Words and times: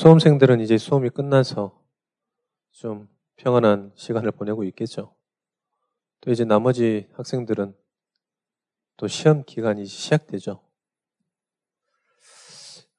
수험생들은 0.00 0.60
이제 0.60 0.78
수험이 0.78 1.10
끝나서 1.10 1.78
좀 2.70 3.06
평안한 3.36 3.92
시간을 3.96 4.30
보내고 4.30 4.64
있겠죠. 4.64 5.14
또 6.22 6.30
이제 6.30 6.46
나머지 6.46 7.06
학생들은 7.12 7.76
또 8.96 9.08
시험 9.08 9.44
기간이 9.44 9.84
시작되죠. 9.84 10.62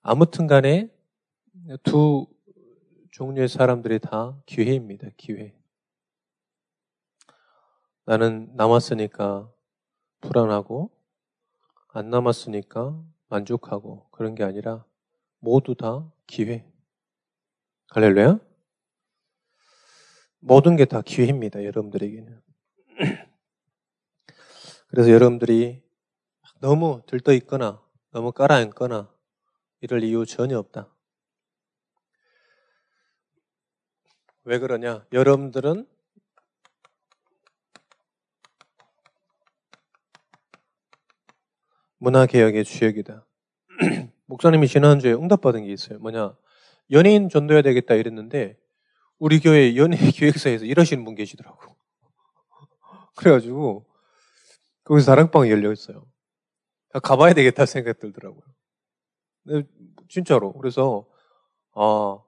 아무튼 0.03 0.45
간에 0.45 0.95
두 1.81 2.27
종류의 3.09 3.47
사람들이 3.47 3.97
다 3.97 4.39
기회입니다. 4.45 5.07
기회. 5.17 5.59
나는 8.05 8.55
남았으니까 8.55 9.51
불안하고 10.19 10.91
안 11.87 12.11
남았으니까 12.11 13.03
만족하고 13.27 14.07
그런 14.11 14.35
게 14.35 14.43
아니라 14.43 14.85
모두 15.39 15.73
다 15.73 16.07
기회. 16.27 16.71
할렐루야. 17.93 18.39
모든 20.39 20.77
게 20.77 20.85
다 20.85 21.01
기회입니다. 21.01 21.65
여러분들에게는. 21.65 22.41
그래서 24.87 25.11
여러분들이 25.11 25.83
너무 26.61 27.01
들떠 27.05 27.33
있거나 27.33 27.83
너무 28.11 28.31
깔아앉거나 28.31 29.13
이럴 29.81 30.03
이유 30.05 30.25
전혀 30.25 30.57
없다. 30.57 30.87
왜 34.45 34.57
그러냐? 34.57 35.05
여러분들은 35.11 35.85
문화개혁의 41.97 42.63
주역이다. 42.63 43.25
목사님이 44.27 44.69
지난주에 44.69 45.11
응답받은 45.11 45.65
게 45.65 45.73
있어요. 45.73 45.99
뭐냐? 45.99 46.37
연예인 46.91 47.29
전도해야 47.29 47.61
되겠다 47.61 47.95
이랬는데, 47.95 48.57
우리 49.19 49.39
교회 49.39 49.75
연예 49.75 49.97
기획사에서 49.97 50.65
일하시는 50.65 51.03
분 51.03 51.15
계시더라고. 51.15 51.59
그래가지고, 53.15 53.85
거기서 54.83 55.05
다락방이 55.07 55.49
열려 55.51 55.71
있어요. 55.71 56.05
가봐야 57.03 57.33
되겠다 57.33 57.65
생각 57.65 57.99
들더라고요. 57.99 58.41
네, 59.43 59.63
진짜로. 60.09 60.53
그래서, 60.53 61.07
아, 61.73 62.19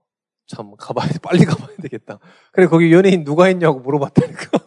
참, 0.47 0.75
가봐야, 0.77 1.09
빨리 1.21 1.45
가봐야 1.45 1.75
되겠다. 1.77 2.19
그래, 2.51 2.67
거기 2.67 2.91
연예인 2.93 3.23
누가 3.23 3.49
있냐고 3.49 3.79
물어봤다니까. 3.79 4.59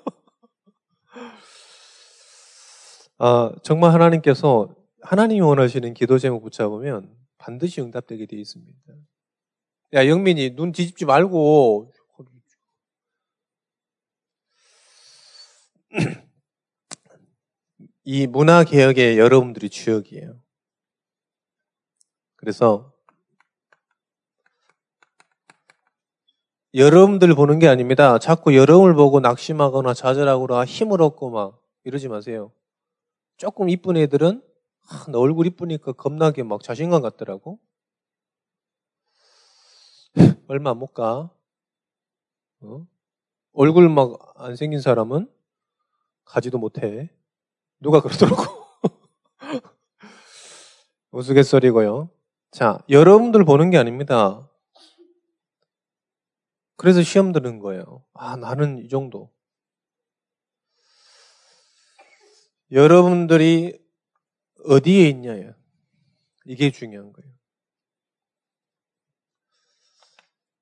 아, 3.19 3.52
정말 3.62 3.92
하나님께서 3.92 4.74
하나님이 5.00 5.41
원하시는 5.41 5.94
기도 5.94 6.19
제목 6.19 6.42
붙잡으면 6.42 7.14
반드시 7.39 7.80
응답되게 7.80 8.27
되어 8.27 8.39
있습니다. 8.39 8.78
야, 9.97 10.06
영민이 10.06 10.55
눈 10.56 10.72
뒤집지 10.72 11.06
말고. 11.06 11.91
이 18.05 18.27
문화개혁의 18.27 19.19
여러분들이 19.19 19.70
주역이에요. 19.70 20.39
그래서 22.36 22.92
여러분들 26.74 27.34
보는 27.34 27.58
게 27.58 27.67
아닙니다. 27.67 28.19
자꾸 28.19 28.55
여러분을 28.55 28.94
보고 28.94 29.19
낙심하거나 29.20 29.94
좌절하거나 29.94 30.67
힘을 30.67 31.00
얻고 31.00 31.30
막 31.30 31.58
이러지 31.84 32.08
마세요. 32.08 32.52
조금 33.39 33.70
이쁜 33.70 33.97
애들은 33.97 34.42
아, 34.91 35.06
너 35.08 35.20
얼굴 35.20 35.47
이쁘니까 35.47 35.92
겁나게 35.92 36.42
막 36.42 36.62
자신감 36.62 37.00
같더라고. 37.00 37.58
얼마 40.48 40.75
못 40.75 40.92
가. 40.94 41.30
어? 42.61 42.86
얼굴 43.52 43.89
막 43.89 44.19
안 44.39 44.55
생긴 44.56 44.80
사람은 44.80 45.30
가지도 46.25 46.58
못해. 46.58 47.11
누가 47.80 48.01
그러더라고. 48.01 48.42
우스갯소리고요. 51.11 52.11
자, 52.51 52.79
여러분들 52.90 53.45
보는 53.45 53.70
게 53.70 53.79
아닙니다. 53.79 54.48
그래서 56.77 57.02
시험 57.02 57.33
드는 57.33 57.58
거예요. 57.58 58.05
아, 58.13 58.36
나는 58.36 58.78
이 58.78 58.89
정도. 58.89 59.33
여러분들이 62.70 63.78
어디에 64.64 65.08
있냐요. 65.08 65.55
이게 66.45 66.70
중요한 66.70 67.13
거예요. 67.13 67.36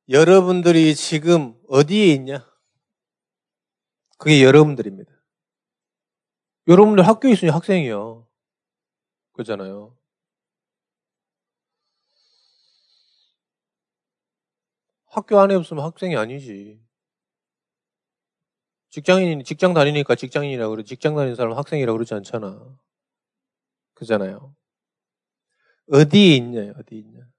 여러분들이 0.09 0.94
지금 0.94 1.54
어디에 1.69 2.06
있냐? 2.15 2.47
그게 4.19 4.42
여러분들입니다. 4.42 5.10
여러분들 6.69 7.06
학교에 7.06 7.32
있으니 7.32 7.50
학생이요. 7.50 8.26
그렇잖아요. 9.32 9.97
학교 15.06 15.38
안에 15.38 15.54
없으면 15.54 15.84
학생이 15.84 16.16
아니지. 16.16 16.81
직장인이 18.91 19.42
직장 19.44 19.75
다니니까 19.75 20.15
직장인이라 20.15 20.69
그래. 20.69 20.82
직장 20.84 21.15
다니는 21.16 21.34
사람은 21.34 21.56
학생이라 21.56 21.92
그러지 21.92 22.15
않잖아. 22.15 22.78
그잖아요. 23.94 24.54
어디에 25.91 26.36
있냐, 26.36 26.72
어디 26.78 26.98
있냐. 26.98 27.34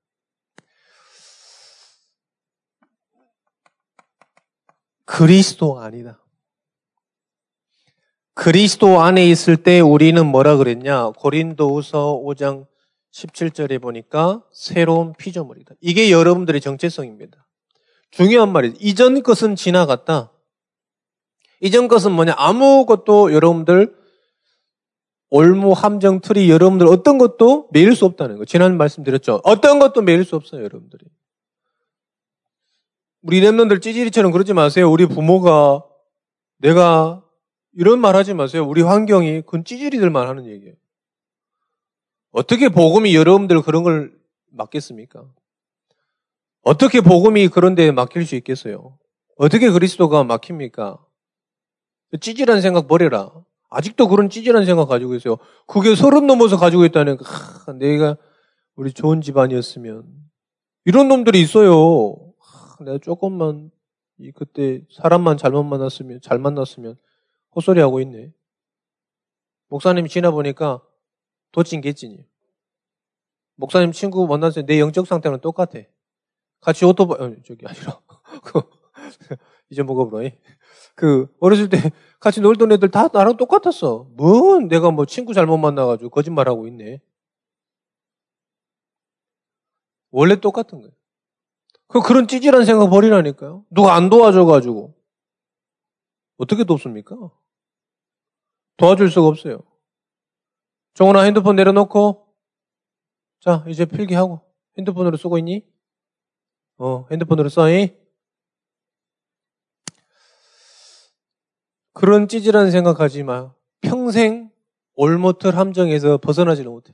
그리스도 5.17 5.79
아니다. 5.79 6.21
그리스도 8.33 8.99
안에 8.99 9.25
있을 9.29 9.55
때 9.55 9.79
우리는 9.79 10.25
뭐라 10.25 10.57
그랬냐? 10.57 11.11
고린도후서 11.11 12.21
5장 12.21 12.67
17절에 13.13 13.81
보니까 13.81 14.43
새로운 14.51 15.13
피조물이다. 15.13 15.75
이게 15.79 16.11
여러분들의 16.11 16.59
정체성입니다. 16.59 17.47
중요한 18.11 18.51
말이죠. 18.51 18.75
이전 18.81 19.23
것은 19.23 19.55
지나갔다. 19.55 20.33
이전 21.61 21.87
것은 21.87 22.11
뭐냐? 22.11 22.33
아무것도 22.35 23.31
여러분들 23.31 23.95
올무, 25.29 25.71
함정, 25.71 26.19
틀이 26.19 26.49
여러분들 26.49 26.87
어떤 26.87 27.17
것도 27.17 27.69
매일 27.71 27.95
수 27.95 28.03
없다는 28.03 28.37
거. 28.37 28.43
지난 28.43 28.75
말씀드렸죠. 28.75 29.39
어떤 29.45 29.79
것도 29.79 30.01
매일 30.01 30.25
수 30.25 30.35
없어요, 30.35 30.61
여러분들이. 30.61 31.05
우리 33.25 33.41
랩런들 33.41 33.81
찌질이처럼 33.81 34.31
그러지 34.31 34.53
마세요. 34.53 34.89
우리 34.89 35.07
부모가 35.07 35.83
내가 36.59 37.23
이런 37.73 37.99
말 37.99 38.15
하지 38.15 38.35
마세요. 38.35 38.63
우리 38.63 38.83
환경이 38.83 39.41
그건 39.41 39.65
찌질이들만 39.65 40.27
하는 40.27 40.45
얘기예요. 40.45 40.75
어떻게 42.31 42.69
복음이 42.69 43.15
여러분들 43.15 43.63
그런 43.63 43.81
걸 43.81 44.15
맡겠습니까? 44.51 45.25
어떻게 46.61 47.01
복음이 47.01 47.47
그런 47.47 47.73
데 47.73 47.91
맡길 47.91 48.27
수 48.27 48.35
있겠어요? 48.35 48.99
어떻게 49.37 49.71
그리스도가 49.71 50.23
막힙니까? 50.23 51.03
찌질한 52.21 52.61
생각 52.61 52.87
버려라. 52.87 53.31
아직도 53.71 54.07
그런 54.07 54.29
찌질한 54.29 54.65
생각 54.65 54.87
가지고 54.87 55.15
있어요. 55.15 55.37
그게 55.65 55.95
서른 55.95 56.27
넘어서 56.27 56.57
가지고 56.57 56.85
있다는, 56.85 57.17
하, 57.19 57.73
내가 57.73 58.17
우리 58.75 58.93
좋은 58.93 59.21
집안이었으면. 59.21 60.05
이런 60.85 61.07
놈들이 61.07 61.41
있어요. 61.41 62.24
하, 62.79 62.83
내가 62.83 62.97
조금만, 62.99 63.71
이, 64.17 64.31
그때 64.31 64.81
사람만 64.91 65.37
잘못 65.37 65.63
만났으면, 65.63 66.21
잘 66.21 66.39
만났으면, 66.39 66.97
헛소리 67.55 67.79
하고 67.81 67.99
있네. 68.01 68.33
목사님 69.69 70.07
지나 70.07 70.31
보니까 70.31 70.81
도찐 71.51 71.81
개찐이. 71.81 72.25
목사님 73.55 73.91
친구 73.91 74.27
만났을 74.27 74.65
때 74.65 74.73
내 74.75 74.79
영적 74.81 75.07
상태는 75.07 75.39
똑같아. 75.39 75.79
같이 76.61 76.85
오토바이, 76.85 77.21
어, 77.21 77.35
저기 77.45 77.65
아니라. 77.67 78.01
그, 78.43 78.61
이제 79.69 79.83
먹어보라. 79.83 80.29
그, 80.95 81.27
어렸을 81.39 81.69
때 81.69 81.77
같이 82.19 82.41
놀던 82.41 82.71
애들 82.73 82.91
다 82.91 83.07
나랑 83.13 83.37
똑같았어. 83.37 84.07
뭐, 84.15 84.59
내가 84.59 84.91
뭐 84.91 85.05
친구 85.05 85.33
잘못 85.33 85.57
만나가지고 85.57 86.09
거짓말하고 86.09 86.67
있네. 86.67 87.01
원래 90.11 90.35
똑같은 90.39 90.79
거예요. 90.81 90.93
그, 91.95 92.01
그런 92.01 92.27
찌질한 92.27 92.65
생각 92.65 92.89
버리라니까요. 92.89 93.63
누가 93.69 93.95
안 93.95 94.09
도와줘가지고. 94.09 94.93
어떻게 96.35 96.65
돕습니까? 96.65 97.15
도와줄 98.75 99.09
수가 99.09 99.27
없어요. 99.27 99.63
정원아 100.95 101.21
핸드폰 101.21 101.55
내려놓고, 101.55 102.27
자, 103.39 103.63
이제 103.69 103.85
필기하고. 103.85 104.41
핸드폰으로 104.77 105.15
쓰고 105.15 105.37
있니? 105.37 105.65
어, 106.79 107.07
핸드폰으로 107.11 107.47
써이? 107.47 107.95
그런 111.93 112.27
찌질한 112.27 112.71
생각하지 112.71 113.23
마. 113.23 113.55
평생 113.79 114.51
올모틀 114.95 115.55
함정에서 115.55 116.17
벗어나지를 116.17 116.69
못해. 116.69 116.93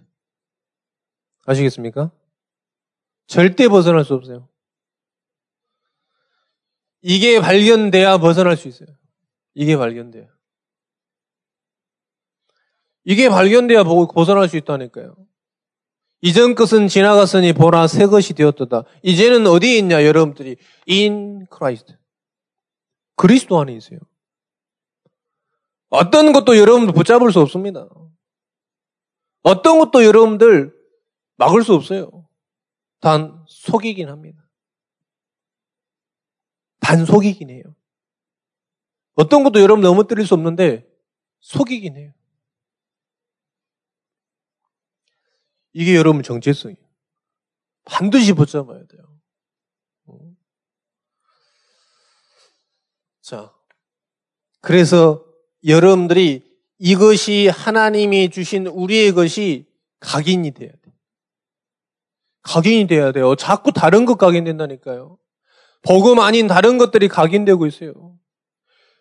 아시겠습니까? 1.48 2.12
절대 3.26 3.68
벗어날 3.68 4.06
수 4.06 4.14
없어요. 4.14 4.51
이게 7.02 7.40
발견돼야 7.40 8.18
벗어날 8.18 8.58
수 8.58 8.68
있어요. 8.68 8.90
이게 9.54 9.76
발견돼야. 9.78 10.28
이게 13.04 13.30
발견돼야 13.30 13.84
벗어날 13.84 14.48
수 14.48 14.58
있다니까요. 14.58 15.16
이전 16.22 16.54
것은 16.54 16.88
지나갔으니 16.88 17.54
보라 17.54 17.88
새 17.88 18.06
것이 18.06 18.34
되었다. 18.34 18.84
이제는 19.02 19.48
어디에 19.48 19.78
있냐 19.80 20.06
여러분들이 20.06 20.58
in 20.88 21.48
Christ. 21.52 21.96
그리스도 23.16 23.60
안에 23.60 23.74
있어요. 23.74 24.00
어떤 25.90 26.32
것도 26.32 26.58
여러분들 26.58 26.94
붙잡을 26.94 27.32
수 27.32 27.40
없습니다. 27.42 27.88
어떤 29.42 29.80
것도 29.80 30.06
여러분들 30.06 30.74
막을 31.38 31.64
수 31.64 31.74
없어요. 31.74 32.28
단 33.00 33.44
속이긴 33.48 34.10
합니다. 34.10 34.41
단 36.82 37.06
속이긴 37.06 37.50
해요. 37.50 37.64
어떤 39.14 39.44
것도 39.44 39.62
여러분 39.62 39.82
넘어뜨릴 39.82 40.28
수 40.28 40.34
없는데 40.34 40.86
속이긴 41.40 41.96
해요. 41.96 42.14
이게 45.74 45.96
여러분 45.96 46.22
정체성이에요. 46.22 46.82
반드시 47.86 48.34
붙잡아야 48.34 48.86
돼요. 48.88 49.20
어? 50.08 50.20
자, 53.22 53.54
그래서 54.60 55.26
여러분들이 55.66 56.44
이것이 56.78 57.48
하나님이 57.48 58.30
주신 58.30 58.68
우리의 58.68 59.14
것이 59.14 59.68
각인이 60.00 60.52
돼야 60.52 60.72
돼. 60.72 60.94
각인이 62.42 62.88
돼야 62.88 63.12
돼요. 63.12 63.36
자꾸 63.36 63.72
다른 63.72 64.06
것 64.06 64.18
각인된다니까요. 64.18 65.18
복음 65.84 66.20
아닌 66.20 66.48
다른 66.48 66.78
것들이 66.78 67.08
각인되고 67.08 67.66
있어요. 67.66 68.16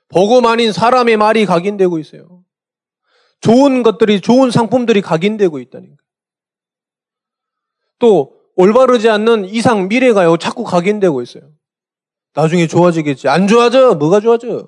복음 0.09 0.47
아닌 0.47 0.73
사람의 0.73 1.17
말이 1.17 1.47
각인되고 1.47 1.99
있어요. 1.99 2.43
좋은 3.41 3.82
것들이, 3.82 4.21
좋은 4.21 4.50
상품들이 4.50 5.00
각인되고 5.00 5.59
있다니까. 5.59 5.97
또, 7.99 8.37
올바르지 8.56 9.09
않는 9.09 9.47
이상 9.47 9.88
미래가요. 9.88 10.37
자꾸 10.37 10.65
각인되고 10.65 11.23
있어요. 11.23 11.50
나중에 12.35 12.67
좋아지겠지. 12.67 13.29
안 13.29 13.47
좋아져? 13.47 13.94
뭐가 13.94 14.21
좋아져? 14.21 14.67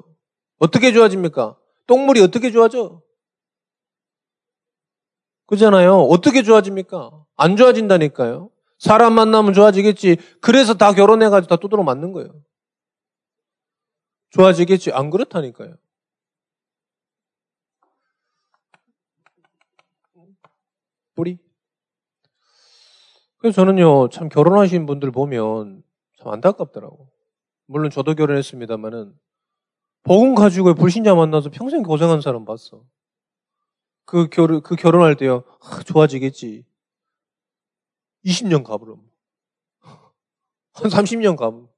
어떻게 0.59 0.93
좋아집니까? 0.93 1.57
똥물이 1.87 2.21
어떻게 2.21 2.51
좋아져? 2.51 3.03
그잖아요. 5.47 6.01
어떻게 6.03 6.43
좋아집니까? 6.43 7.11
안 7.37 7.57
좋아진다니까요. 7.57 8.51
사람 8.83 9.13
만나면 9.13 9.53
좋아지겠지. 9.53 10.17
그래서 10.41 10.75
다 10.75 10.93
결혼해가지고 10.93 11.49
다 11.49 11.57
두드러 11.57 11.85
맞는 11.85 12.13
거예요. 12.13 12.35
좋아지겠지. 14.31 14.91
안 14.91 15.09
그렇다니까요. 15.09 15.77
뿌리. 21.15 21.39
그래서 23.39 23.55
저는요, 23.55 24.09
참 24.09 24.29
결혼하신 24.29 24.87
분들 24.87 25.13
보면 25.13 25.85
참 26.19 26.33
안타깝더라고. 26.33 27.09
물론 27.67 27.89
저도 27.89 28.15
결혼했습니다만은 28.15 29.15
복음 30.03 30.35
가지고 30.35 30.75
불신자 30.75 31.15
만나서 31.15 31.51
평생 31.51 31.85
고생한 31.85 32.21
사람 32.21 32.45
봤어. 32.45 32.83
그 34.07 34.27
결혼, 34.27 34.61
그 34.61 34.75
결혼할 34.75 35.15
때요, 35.15 35.45
아, 35.61 35.85
좋아지겠지. 35.85 36.65
20년 38.25 38.65
가버려. 38.65 38.99
한 40.75 40.91
30년 40.91 41.37
가버 41.37 41.71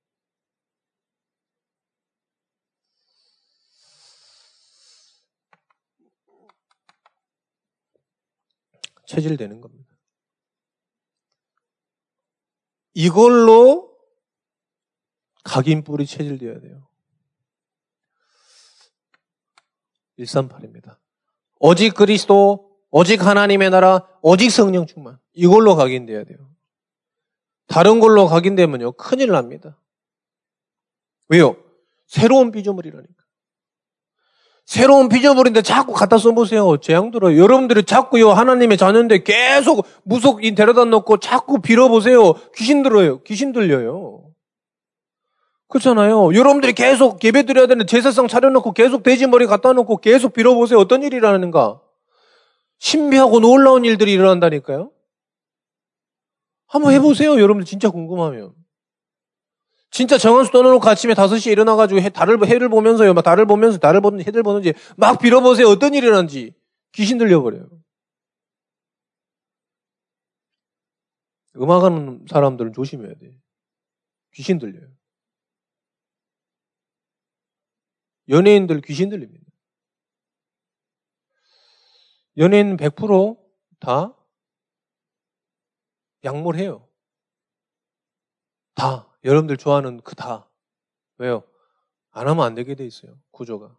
체질되는 9.07 9.61
겁니다. 9.61 9.95
이걸로 12.95 13.99
각인뿔이 15.45 16.07
체질되어야 16.07 16.61
돼요. 16.61 16.89
138입니다. 20.19 20.99
오직 21.59 21.95
그리스도, 21.95 22.74
오직 22.97 23.27
하나님의 23.27 23.71
나라, 23.71 24.07
오직 24.23 24.51
성령 24.51 24.87
충만. 24.87 25.19
이걸로 25.33 25.75
각인돼야 25.75 26.23
돼요. 26.23 26.39
다른 27.67 27.99
걸로 27.99 28.29
각인되면요, 28.29 28.93
큰일 28.93 29.31
납니다. 29.31 29.77
왜요? 31.29 31.57
새로운 32.07 32.53
피조물이라니까. 32.53 33.13
새로운 34.65 35.09
피조물인데 35.09 35.63
자꾸 35.63 35.93
갖다 35.93 36.19
써보세요. 36.19 36.77
재앙 36.77 37.11
들어요. 37.11 37.37
여러분들이 37.37 37.83
자꾸요, 37.83 38.31
하나님의 38.31 38.79
자녀인데 38.79 39.25
계속 39.25 39.85
무속 40.05 40.41
데려다 40.55 40.85
놓고 40.85 41.19
자꾸 41.19 41.61
빌어보세요. 41.61 42.35
귀신 42.55 42.85
들어요. 42.85 43.25
귀신 43.25 43.51
들려요. 43.51 44.23
그렇잖아요. 45.67 46.33
여러분들이 46.33 46.75
계속 46.75 47.25
예배 47.25 47.43
드려야 47.43 47.67
되는 47.67 47.89
제사상 47.89 48.29
차려놓고 48.29 48.71
계속 48.73 49.03
돼지 49.03 49.27
머리 49.27 49.47
갖다 49.47 49.73
놓고 49.73 49.97
계속 49.97 50.33
빌어보세요. 50.33 50.79
어떤 50.79 51.03
일이 51.03 51.17
일어나는가? 51.17 51.81
신비하고 52.79 53.41
놀라운 53.41 53.85
일들이 53.85 54.13
일어난다니까요. 54.13 54.91
한번 56.67 56.93
해보세요. 56.93 57.33
여러분들 57.41 57.65
진짜 57.65 57.91
궁금하면. 57.91 58.55
진짜 59.91 60.19
정한수 60.19 60.51
떠나놓고 60.51 60.89
아침에 60.89 61.15
5시에 61.15 61.53
일어나가지고 61.53 62.01
해, 62.01 62.09
달을, 62.09 62.45
해를 62.47 62.69
보면서요. 62.69 63.15
막 63.15 63.23
달을 63.23 63.47
보면서 63.47 63.79
달을 63.79 64.01
보는지 64.01 64.25
해를 64.27 64.43
보는지 64.43 64.75
막 64.97 65.21
빌어보세요. 65.21 65.69
어떤 65.69 65.95
일이 65.95 66.07
일어난지. 66.07 66.53
귀신 66.93 67.17
들려버려요. 67.19 67.69
음악하는 71.57 72.27
사람들은 72.29 72.73
조심해야 72.73 73.15
돼. 73.15 73.39
귀신 74.33 74.59
들려요. 74.59 74.89
연예인들 78.29 78.81
귀신 78.81 79.11
들립니다. 79.11 79.44
연예인 82.37 82.77
100%다 82.77 84.17
약물해요. 86.25 86.89
다. 88.75 89.09
여러분들 89.23 89.57
좋아하는 89.57 90.01
그 90.03 90.15
다. 90.15 90.51
왜요? 91.19 91.45
안 92.11 92.29
하면 92.29 92.45
안 92.45 92.55
되게 92.55 92.75
돼 92.75 92.85
있어요. 92.87 93.19
구조가. 93.31 93.79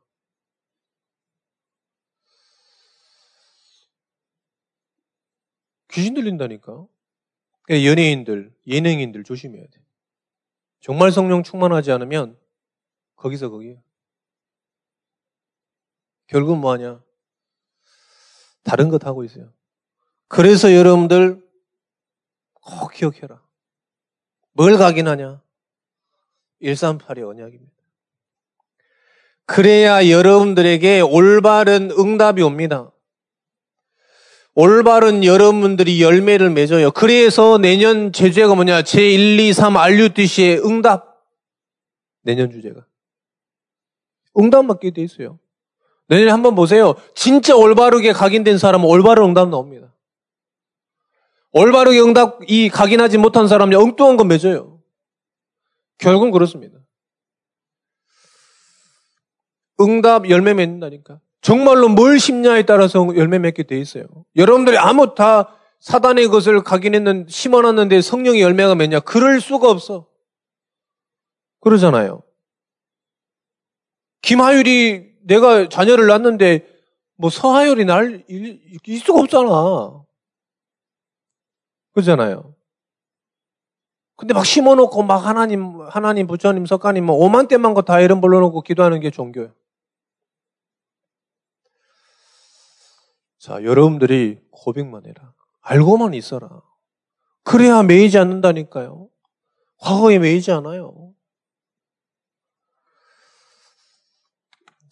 귀신 5.92 6.14
들린다니까. 6.14 6.88
그러니까 7.64 7.90
연예인들, 7.90 8.54
예능인들 8.68 9.24
조심해야 9.24 9.66
돼. 9.66 9.86
정말 10.82 11.12
성령 11.12 11.42
충만하지 11.42 11.92
않으면 11.92 12.40
거기서 13.16 13.50
거기에요. 13.50 13.82
결국 16.28 16.58
뭐하냐? 16.60 17.02
다른 18.66 18.90
것 18.90 19.06
하고 19.06 19.24
있어요. 19.24 19.54
그래서 20.28 20.74
여러분들 20.74 21.42
꼭 22.54 22.92
기억해라. 22.92 23.42
뭘 24.54 24.78
각인하냐? 24.78 25.42
138의 26.62 27.30
언약입니다. 27.30 27.72
그래야 29.46 30.10
여러분들에게 30.10 31.02
올바른 31.02 31.92
응답이 31.92 32.42
옵니다. 32.42 32.92
올바른 34.56 35.24
여러분들이 35.24 36.02
열매를 36.02 36.50
맺어요. 36.50 36.92
그래서 36.92 37.58
내년 37.60 38.12
제주가 38.12 38.56
뭐냐? 38.56 38.82
제1, 38.82 39.40
2, 39.40 39.54
3 39.54 39.78
RUTC의 39.78 40.66
응답. 40.66 41.24
내년 42.24 42.50
주제가. 42.50 42.86
응답 44.40 44.66
맡게 44.66 44.92
돼 44.92 45.04
있어요. 45.04 45.40
내년에 46.08 46.32
한번 46.32 46.56
보세요. 46.56 46.96
진짜 47.16 47.56
올바르게 47.56 48.14
각인된 48.14 48.58
사람은 48.58 48.88
올바른 48.88 49.24
응답 49.26 49.50
나옵니다. 49.50 49.94
올바르게 51.52 52.00
응답 52.02 52.40
이 52.48 52.70
각인하지 52.70 53.18
못한 53.18 53.48
사람은 53.48 53.76
엉뚱한 53.76 54.18
건 54.18 54.28
맺어요. 54.28 54.80
결국은 55.98 56.32
그렇습니다. 56.32 56.78
응답 59.80 60.30
열매 60.30 60.54
맺는다니까. 60.54 61.20
정말로 61.42 61.90
뭘 61.90 62.20
심냐에 62.20 62.64
따라서 62.64 63.08
열매 63.16 63.40
맺게 63.40 63.64
돼 63.64 63.80
있어요. 63.80 64.06
여러분들이 64.36 64.78
아무 64.78 65.14
다 65.16 65.56
사단의 65.80 66.28
것을 66.28 66.64
각인했는 66.64 67.28
심어놨는데 67.30 68.02
성령의 68.02 68.42
열매가 68.42 68.76
맺냐? 68.76 69.02
그럴 69.02 69.40
수가 69.40 69.70
없어. 69.70 70.08
그러잖아요. 71.62 72.24
김하율이 74.22 75.15
내가 75.26 75.68
자녀를 75.70 76.08
낳는데 76.08 76.68
뭐 77.16 77.30
서하율이 77.30 77.86
날 77.86 78.24
있을 78.30 79.00
수가 79.06 79.22
없잖아. 79.22 80.06
그잖아요. 81.94 82.54
근데 84.18 84.34
막 84.34 84.46
심어놓고 84.46 85.04
막 85.04 85.18
하나님, 85.26 85.82
하나님, 85.90 86.28
부처님, 86.28 86.66
석가님, 86.66 87.06
뭐 87.06 87.16
오만 87.18 87.48
대만 87.48 87.74
거 87.74 87.82
다 87.82 88.00
이름 88.00 88.22
불러놓고 88.22 88.62
기도하는 88.62 89.00
게 89.00 89.12
종교예요. 89.12 89.54
자, 93.40 93.64
여러분들이 93.64 94.40
고백만 94.52 95.06
해라. 95.06 95.34
알고만 95.62 96.14
있어라. 96.14 96.62
그래야 97.44 97.84
매이지 97.84 98.18
않는다니까요. 98.18 99.10
과거에 99.78 100.18
매이지 100.20 100.52
않아요. 100.52 101.14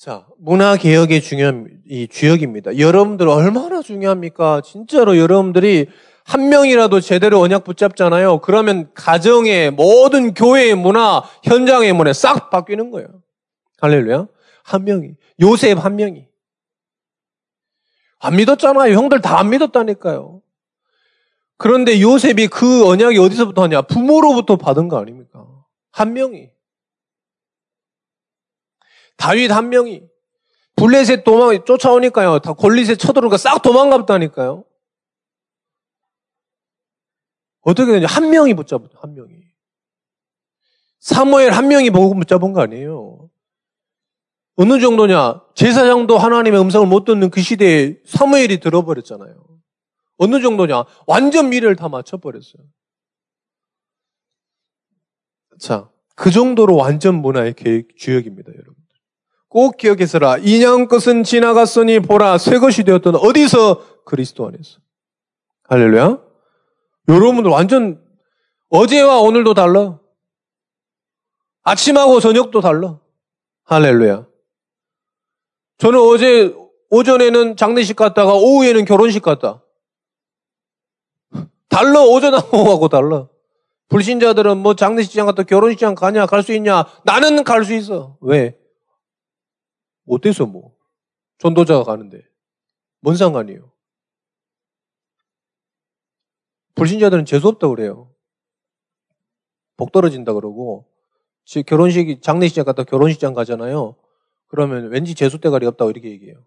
자, 0.03 0.27
문화 0.37 0.75
개혁의 0.75 1.21
중요한 1.21 1.81
이 1.87 2.09
주역입니다. 2.09 2.77
여러분들 2.77 3.29
얼마나 3.29 3.81
중요합니까? 3.81 4.59
진짜로 4.59 5.17
여러분들이 5.17 5.87
한 6.25 6.49
명이라도 6.49 6.99
제대로 6.99 7.39
언약 7.39 7.63
붙잡잖아요. 7.63 8.39
그러면 8.39 8.91
가정의 8.95 9.71
모든 9.71 10.33
교회의 10.33 10.75
문화, 10.75 11.23
현장의 11.45 11.93
문화 11.93 12.11
싹 12.11 12.49
바뀌는 12.49 12.91
거예요. 12.91 13.07
할렐루야. 13.79 14.27
한 14.65 14.83
명이. 14.83 15.11
요셉 15.39 15.77
한 15.77 15.95
명이. 15.95 16.27
안 18.19 18.35
믿었잖아요. 18.35 18.93
형들 18.97 19.21
다 19.21 19.37
안 19.39 19.51
믿었다니까요. 19.51 20.41
그런데 21.57 22.01
요셉이 22.01 22.47
그 22.49 22.85
언약이 22.89 23.17
어디서부터 23.19 23.63
하냐? 23.63 23.83
부모로부터 23.83 24.57
받은 24.57 24.89
거 24.89 24.99
아닙니까? 24.99 25.47
한 25.91 26.11
명이. 26.11 26.49
다윗 29.23 29.51
한 29.51 29.69
명이 29.69 30.03
블레셋 30.75 31.23
도망 31.23 31.63
쫓아오니까요. 31.63 32.39
다 32.39 32.51
골리셋 32.51 32.99
쳐들어가 32.99 33.37
싹 33.37 33.61
도망갔다니까요. 33.61 34.65
어떻게 37.61 37.93
되냐? 37.93 38.05
한 38.05 38.29
명이 38.29 38.53
붙잡은 38.53 38.89
한 38.95 39.13
명이. 39.13 39.31
사무엘 40.99 41.53
한 41.53 41.69
명이 41.69 41.89
보고 41.91 42.13
붙잡은 42.15 42.51
거 42.51 42.59
아니에요. 42.63 43.29
어느 44.55 44.81
정도냐? 44.81 45.41
제사장도 45.55 46.17
하나님의 46.17 46.59
음성을 46.59 46.85
못 46.85 47.05
듣는 47.05 47.29
그 47.29 47.41
시대에 47.41 47.95
사무엘이 48.05 48.59
들어버렸잖아요. 48.59 49.41
어느 50.17 50.41
정도냐? 50.41 50.83
완전 51.07 51.47
미래를 51.47 51.77
다 51.77 51.87
맞춰버렸어요. 51.87 52.61
자, 55.59 55.89
그 56.15 56.29
정도로 56.29 56.75
완전 56.75 57.21
문화의 57.21 57.53
계획, 57.53 57.95
주역입니다, 57.95 58.51
여러분. 58.51 58.82
꼭 59.53 59.77
기억해서라. 59.77 60.37
인양 60.39 60.87
것은 60.87 61.23
지나갔으니 61.23 61.99
보라 61.99 62.39
새 62.39 62.57
것이 62.57 62.83
되었던 62.83 63.15
어디서 63.17 64.03
그리스도 64.03 64.47
안에서. 64.47 64.79
할렐루야. 65.69 66.19
여러분들 67.07 67.51
완전 67.51 68.03
어제와 68.69 69.19
오늘도 69.19 69.53
달라. 69.53 69.99
아침하고 71.61 72.19
저녁도 72.19 72.61
달라. 72.61 72.99
할렐루야. 73.65 74.25
저는 75.77 75.99
어제 75.99 76.55
오전에는 76.89 77.55
장례식 77.55 77.95
갔다가 77.95 78.33
오후에는 78.33 78.85
결혼식 78.85 79.21
갔다. 79.21 79.61
달라 81.69 82.01
오전하고 82.01 82.87
달라. 82.89 83.27
불신자들은 83.89 84.57
뭐 84.57 84.73
장례식장 84.75 85.27
갔다 85.27 85.43
결혼식장 85.43 85.93
가냐 85.93 86.25
갈 86.25 86.41
수 86.41 86.53
있냐 86.53 86.85
나는 87.03 87.43
갈 87.43 87.63
수 87.65 87.75
있어. 87.75 88.17
왜? 88.21 88.57
어때서 90.07 90.45
뭐? 90.45 90.75
전도자가 91.39 91.83
가는데. 91.83 92.21
뭔 93.01 93.15
상관이에요? 93.17 93.71
불신자들은 96.75 97.25
재수없다 97.25 97.67
그래요. 97.69 98.11
복 99.77 99.91
떨어진다 99.91 100.33
그러고, 100.33 100.85
결혼식, 101.67 102.21
장례식장 102.21 102.65
갔다 102.65 102.83
결혼식장 102.83 103.33
가잖아요. 103.33 103.95
그러면 104.47 104.89
왠지 104.89 105.15
재수 105.15 105.39
대가리 105.39 105.65
없다고 105.67 105.91
이렇게 105.91 106.11
얘기해요. 106.11 106.37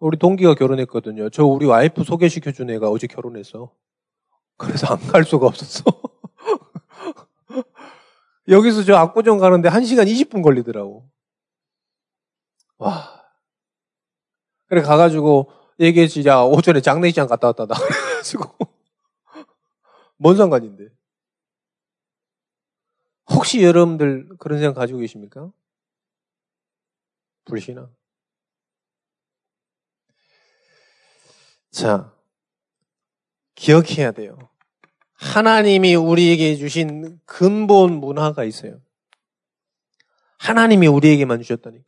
우리 0.00 0.18
동기가 0.18 0.54
결혼했거든요. 0.54 1.30
저 1.30 1.44
우리 1.44 1.66
와이프 1.66 2.04
소개시켜준 2.04 2.70
애가 2.70 2.88
어제 2.90 3.06
결혼했어. 3.06 3.72
그래서 4.58 4.88
안 4.88 4.98
갈 5.12 5.24
수가 5.24 5.46
없었어. 5.48 5.84
여기서 8.48 8.84
저 8.84 8.96
압구정 8.96 9.38
가는데 9.38 9.68
1시간 9.68 10.06
20분 10.06 10.42
걸리더라고. 10.42 11.08
와. 12.78 13.24
그래 14.66 14.82
가가지고 14.82 15.50
얘기했지. 15.80 16.24
야, 16.26 16.40
오전에 16.40 16.80
장례식장 16.80 17.26
갔다 17.26 17.48
왔다. 17.48 17.66
나. 17.66 17.74
그래가지고. 18.24 18.56
뭔 20.16 20.36
상관인데. 20.36 20.88
혹시 23.30 23.62
여러분들 23.62 24.36
그런 24.38 24.58
생각 24.58 24.80
가지고 24.80 25.00
계십니까? 25.00 25.50
불신앙. 27.44 27.94
자, 31.70 32.14
기억해야 33.54 34.12
돼요. 34.12 34.38
하나님이 35.24 35.94
우리에게 35.94 36.56
주신 36.56 37.18
근본 37.24 37.94
문화가 37.94 38.44
있어요. 38.44 38.76
하나님이 40.38 40.86
우리에게만 40.86 41.40
주셨다니까. 41.40 41.84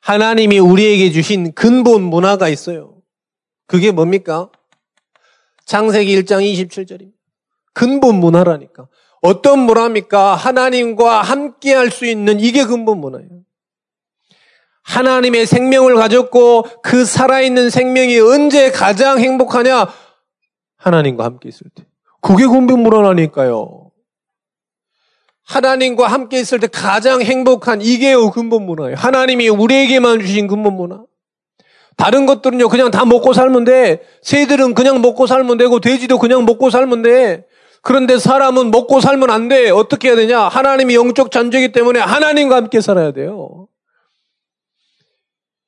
하나님이 0.00 0.58
우리에게 0.58 1.10
주신 1.12 1.52
근본 1.52 2.02
문화가 2.02 2.48
있어요. 2.48 2.96
그게 3.66 3.92
뭡니까? 3.92 4.50
창세기 5.66 6.22
1장 6.22 6.42
27절입니다. 6.42 7.12
근본 7.74 8.16
문화라니까. 8.16 8.88
어떤 9.20 9.60
문화입니까? 9.60 10.34
하나님과 10.34 11.20
함께 11.22 11.74
할 11.74 11.90
수 11.90 12.06
있는 12.06 12.40
이게 12.40 12.64
근본 12.64 12.98
문화예요. 12.98 13.28
하나님의 14.82 15.46
생명을 15.46 15.94
가졌고 15.94 16.64
그 16.82 17.04
살아있는 17.04 17.70
생명이 17.70 18.18
언제 18.18 18.70
가장 18.72 19.20
행복하냐? 19.20 19.88
하나님과 20.76 21.24
함께 21.24 21.50
있을 21.50 21.66
때. 21.74 21.84
그게 22.22 22.46
근본문화라니까요. 22.46 23.90
하나님과 25.44 26.06
함께 26.06 26.40
있을 26.40 26.60
때 26.60 26.68
가장 26.68 27.20
행복한 27.20 27.82
이게 27.82 28.14
근본 28.32 28.64
문화예요. 28.64 28.96
하나님이 28.96 29.48
우리에게만 29.48 30.20
주신 30.20 30.46
근본 30.46 30.74
문화. 30.74 31.02
다른 31.96 32.24
것들은요, 32.24 32.68
그냥 32.68 32.90
다 32.90 33.04
먹고 33.04 33.34
살면 33.34 33.64
돼. 33.64 34.00
새들은 34.22 34.74
그냥 34.74 35.02
먹고 35.02 35.26
살면 35.26 35.58
되고, 35.58 35.80
돼지도 35.80 36.18
그냥 36.18 36.46
먹고 36.46 36.70
살면 36.70 37.02
돼. 37.02 37.44
그런데 37.82 38.18
사람은 38.18 38.70
먹고 38.70 39.00
살면 39.00 39.28
안 39.30 39.48
돼. 39.48 39.68
어떻게 39.68 40.08
해야 40.08 40.16
되냐? 40.16 40.40
하나님이 40.42 40.94
영적 40.94 41.32
잔재이기 41.32 41.72
때문에 41.72 41.98
하나님과 42.00 42.56
함께 42.56 42.80
살아야 42.80 43.10
돼요. 43.10 43.66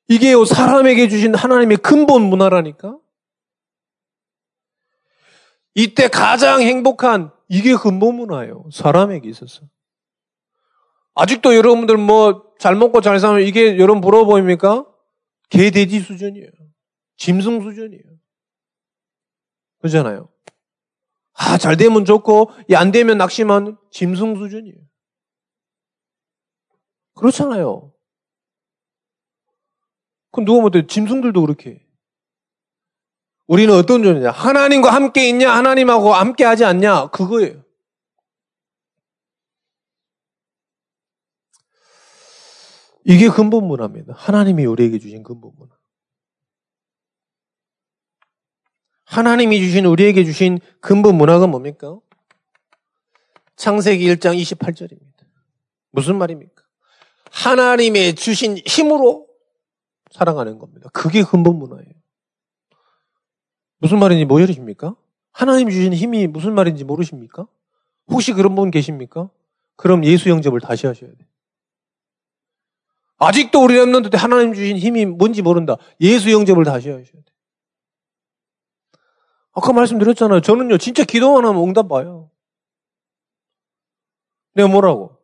이게 0.07 0.33
사람에게 0.33 1.09
주신 1.09 1.35
하나님의 1.35 1.77
근본 1.77 2.23
문화라니까? 2.23 2.95
이때 5.75 6.07
가장 6.07 6.61
행복한 6.61 7.31
이게 7.47 7.75
근본 7.75 8.15
문화예요. 8.15 8.65
사람에게 8.71 9.29
있어서. 9.29 9.61
아직도 11.13 11.55
여러분들 11.55 11.97
뭐 11.97 12.45
잘 12.59 12.75
먹고 12.75 13.01
잘 13.01 13.19
사면 13.19 13.41
이게 13.41 13.77
여러분 13.77 14.01
부러워 14.01 14.25
보입니까? 14.25 14.85
개, 15.49 15.69
돼지 15.71 15.99
수준이에요. 15.99 16.49
짐승 17.17 17.61
수준이에요. 17.61 18.03
그렇잖아요. 19.79 20.29
아, 21.33 21.57
잘 21.57 21.77
되면 21.77 22.05
좋고, 22.05 22.51
안 22.75 22.91
되면 22.91 23.17
낙심한 23.17 23.77
짐승 23.91 24.37
수준이에요. 24.37 24.77
그렇잖아요. 27.13 27.93
그럼 30.31 30.45
누가 30.45 30.61
못해? 30.61 30.85
짐승들도 30.87 31.39
그렇게. 31.41 31.84
우리는 33.47 33.73
어떤 33.73 34.01
존재냐? 34.03 34.31
하나님과 34.31 34.91
함께 34.91 35.29
있냐? 35.29 35.51
하나님하고 35.55 36.13
함께 36.13 36.43
하지 36.43 36.65
않냐? 36.65 37.07
그거예요. 37.07 37.63
이게 43.03 43.29
근본 43.29 43.67
문화입니다. 43.67 44.13
하나님이 44.17 44.65
우리에게 44.65 44.97
주신 44.97 45.21
근본 45.21 45.53
문화. 45.57 45.75
하나님이 49.05 49.59
주신 49.59 49.85
우리에게 49.85 50.25
주신 50.25 50.59
근본 50.81 51.15
문화가 51.15 51.45
뭡니까? 51.45 51.99
창세기 53.55 54.05
1장 54.15 54.35
28절입니다. 54.41 55.25
무슨 55.91 56.17
말입니까? 56.17 56.63
하나님의 57.31 58.15
주신 58.15 58.57
힘으로 58.57 59.27
사랑하는 60.11 60.57
겁니다. 60.57 60.89
그게 60.91 61.23
근본 61.23 61.57
문화예요. 61.59 61.94
무슨 63.77 63.99
말인지 63.99 64.25
모르십니까? 64.25 64.95
하나님 65.31 65.69
주신 65.69 65.93
힘이 65.93 66.27
무슨 66.27 66.53
말인지 66.53 66.83
모르십니까? 66.83 67.47
혹시 68.07 68.33
그런 68.33 68.55
분 68.55 68.71
계십니까? 68.71 69.29
그럼 69.75 70.05
예수 70.05 70.29
영접을 70.29 70.61
다시 70.61 70.87
하셔야 70.87 71.11
돼요. 71.11 71.27
아직도 73.17 73.63
우리 73.63 73.75
랩런트 73.75 74.15
하나님 74.17 74.53
주신 74.53 74.77
힘이 74.77 75.05
뭔지 75.05 75.41
모른다. 75.41 75.75
예수 76.01 76.31
영접을 76.31 76.63
다시 76.63 76.89
하셔야 76.89 77.03
돼요. 77.03 77.23
아까 79.53 79.71
말씀드렸잖아요. 79.71 80.41
저는요, 80.41 80.77
진짜 80.77 81.03
기도만 81.03 81.45
하면 81.45 81.63
응답 81.63 81.87
봐요. 81.87 82.29
내가 84.53 84.67
뭐라고? 84.69 85.17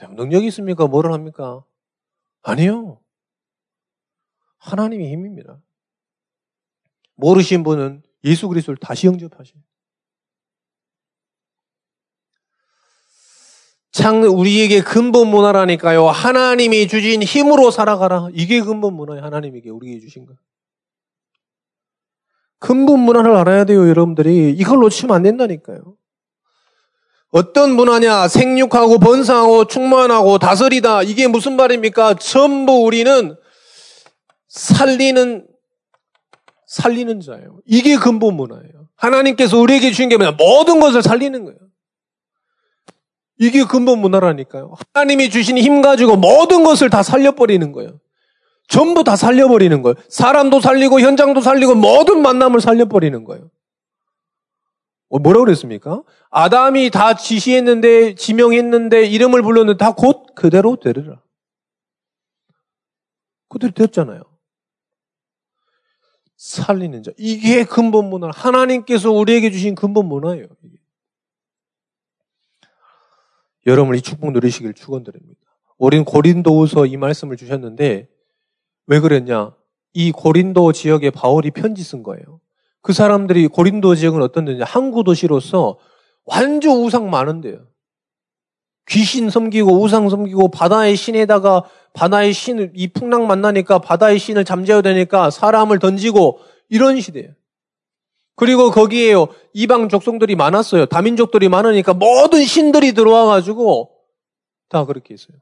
능력이 0.00 0.46
있습니까? 0.48 0.86
뭐를 0.86 1.12
합니까? 1.12 1.64
아니요. 2.42 3.00
하나님의 4.58 5.10
힘입니다. 5.10 5.60
모르신 7.16 7.62
분은 7.62 8.02
예수 8.24 8.48
그리스도를 8.48 8.76
다시 8.76 9.06
영접하셔요. 9.06 9.60
참 13.92 14.22
우리에게 14.22 14.82
근본 14.82 15.28
문화라니까요. 15.28 16.06
하나님이 16.06 16.86
주신 16.86 17.22
힘으로 17.22 17.70
살아가라. 17.70 18.28
이게 18.34 18.60
근본 18.60 18.94
문화예요. 18.94 19.24
하나님에게 19.24 19.70
우리에게 19.70 20.00
주신 20.00 20.26
거. 20.26 20.34
근본 22.58 23.00
문화를 23.00 23.34
알아야 23.34 23.64
돼요, 23.64 23.88
여러분들이. 23.88 24.52
이걸 24.52 24.80
놓치면 24.80 25.16
안 25.16 25.22
된다니까요. 25.22 25.96
어떤 27.30 27.74
문화냐? 27.74 28.28
생육하고 28.28 28.98
번성하고 28.98 29.66
충만하고 29.66 30.38
다스리다. 30.38 31.02
이게 31.02 31.26
무슨 31.26 31.56
말입니까? 31.56 32.14
전부 32.14 32.84
우리는 32.84 33.36
살리는 34.48 35.46
살리는 36.76 37.20
자예요. 37.20 37.60
이게 37.64 37.96
근본 37.96 38.34
문화예요. 38.36 38.88
하나님께서 38.96 39.58
우리에게 39.58 39.90
주신 39.90 40.08
게 40.08 40.16
뭐냐? 40.16 40.32
모든 40.32 40.78
것을 40.80 41.02
살리는 41.02 41.44
거예요. 41.44 41.58
이게 43.38 43.64
근본 43.64 43.98
문화라니까요. 44.00 44.74
하나님이 44.94 45.30
주신 45.30 45.58
힘 45.58 45.82
가지고 45.82 46.16
모든 46.16 46.64
것을 46.64 46.88
다 46.90 47.02
살려버리는 47.02 47.72
거예요. 47.72 48.00
전부 48.68 49.04
다 49.04 49.16
살려버리는 49.16 49.82
거예요. 49.82 49.94
사람도 50.08 50.60
살리고 50.60 51.00
현장도 51.00 51.40
살리고 51.40 51.74
모든 51.74 52.22
만남을 52.22 52.60
살려버리는 52.60 53.24
거예요. 53.24 53.50
어, 55.08 55.18
뭐라고 55.18 55.44
그랬습니까? 55.44 56.02
아담이 56.30 56.90
다 56.90 57.14
지시했는데, 57.14 58.16
지명했는데, 58.16 59.06
이름을 59.06 59.42
불렀는데 59.42 59.78
다 59.78 59.92
곧 59.92 60.34
그대로 60.34 60.76
되리라. 60.76 61.20
그대로 63.48 63.72
됐잖아요. 63.72 64.22
살리는 66.36 67.02
자. 67.02 67.10
이게 67.16 67.64
근본 67.64 68.10
문화. 68.10 68.30
하나님께서 68.32 69.10
우리에게 69.10 69.50
주신 69.50 69.74
근본 69.74 70.06
문화예요. 70.06 70.46
여러분 73.66 73.96
이 73.96 74.00
축복 74.00 74.32
누리시길 74.32 74.74
축원드립니다. 74.74 75.40
우린 75.78 76.04
고린도후서 76.04 76.86
이 76.86 76.96
말씀을 76.96 77.36
주셨는데 77.36 78.08
왜 78.86 79.00
그랬냐? 79.00 79.54
이 79.92 80.12
고린도 80.12 80.72
지역에 80.72 81.10
바울이 81.10 81.50
편지 81.50 81.82
쓴 81.82 82.02
거예요. 82.02 82.40
그 82.80 82.92
사람들이 82.92 83.48
고린도 83.48 83.96
지역은 83.96 84.22
어떤 84.22 84.44
데냐? 84.44 84.64
항구 84.64 85.02
도시로서 85.02 85.78
완전 86.24 86.78
우상 86.78 87.10
많은데요. 87.10 87.66
귀신 88.88 89.30
섬기고 89.30 89.82
우상 89.82 90.08
섬기고 90.08 90.50
바다의 90.52 90.94
신에다가 90.94 91.64
바다의 91.96 92.34
신을 92.34 92.72
이 92.74 92.88
풍랑 92.88 93.26
만나니까 93.26 93.78
바다의 93.78 94.18
신을 94.18 94.44
잠재워야 94.44 94.82
되니까 94.82 95.30
사람을 95.30 95.78
던지고 95.78 96.40
이런 96.68 97.00
시대예요. 97.00 97.30
그리고 98.36 98.70
거기에요. 98.70 99.28
이방 99.54 99.88
족속들이 99.88 100.36
많았어요. 100.36 100.86
다민족들이 100.86 101.48
많으니까 101.48 101.94
모든 101.94 102.44
신들이 102.44 102.92
들어와 102.92 103.24
가지고 103.24 103.92
다 104.68 104.84
그렇게 104.84 105.14
했어요. 105.14 105.38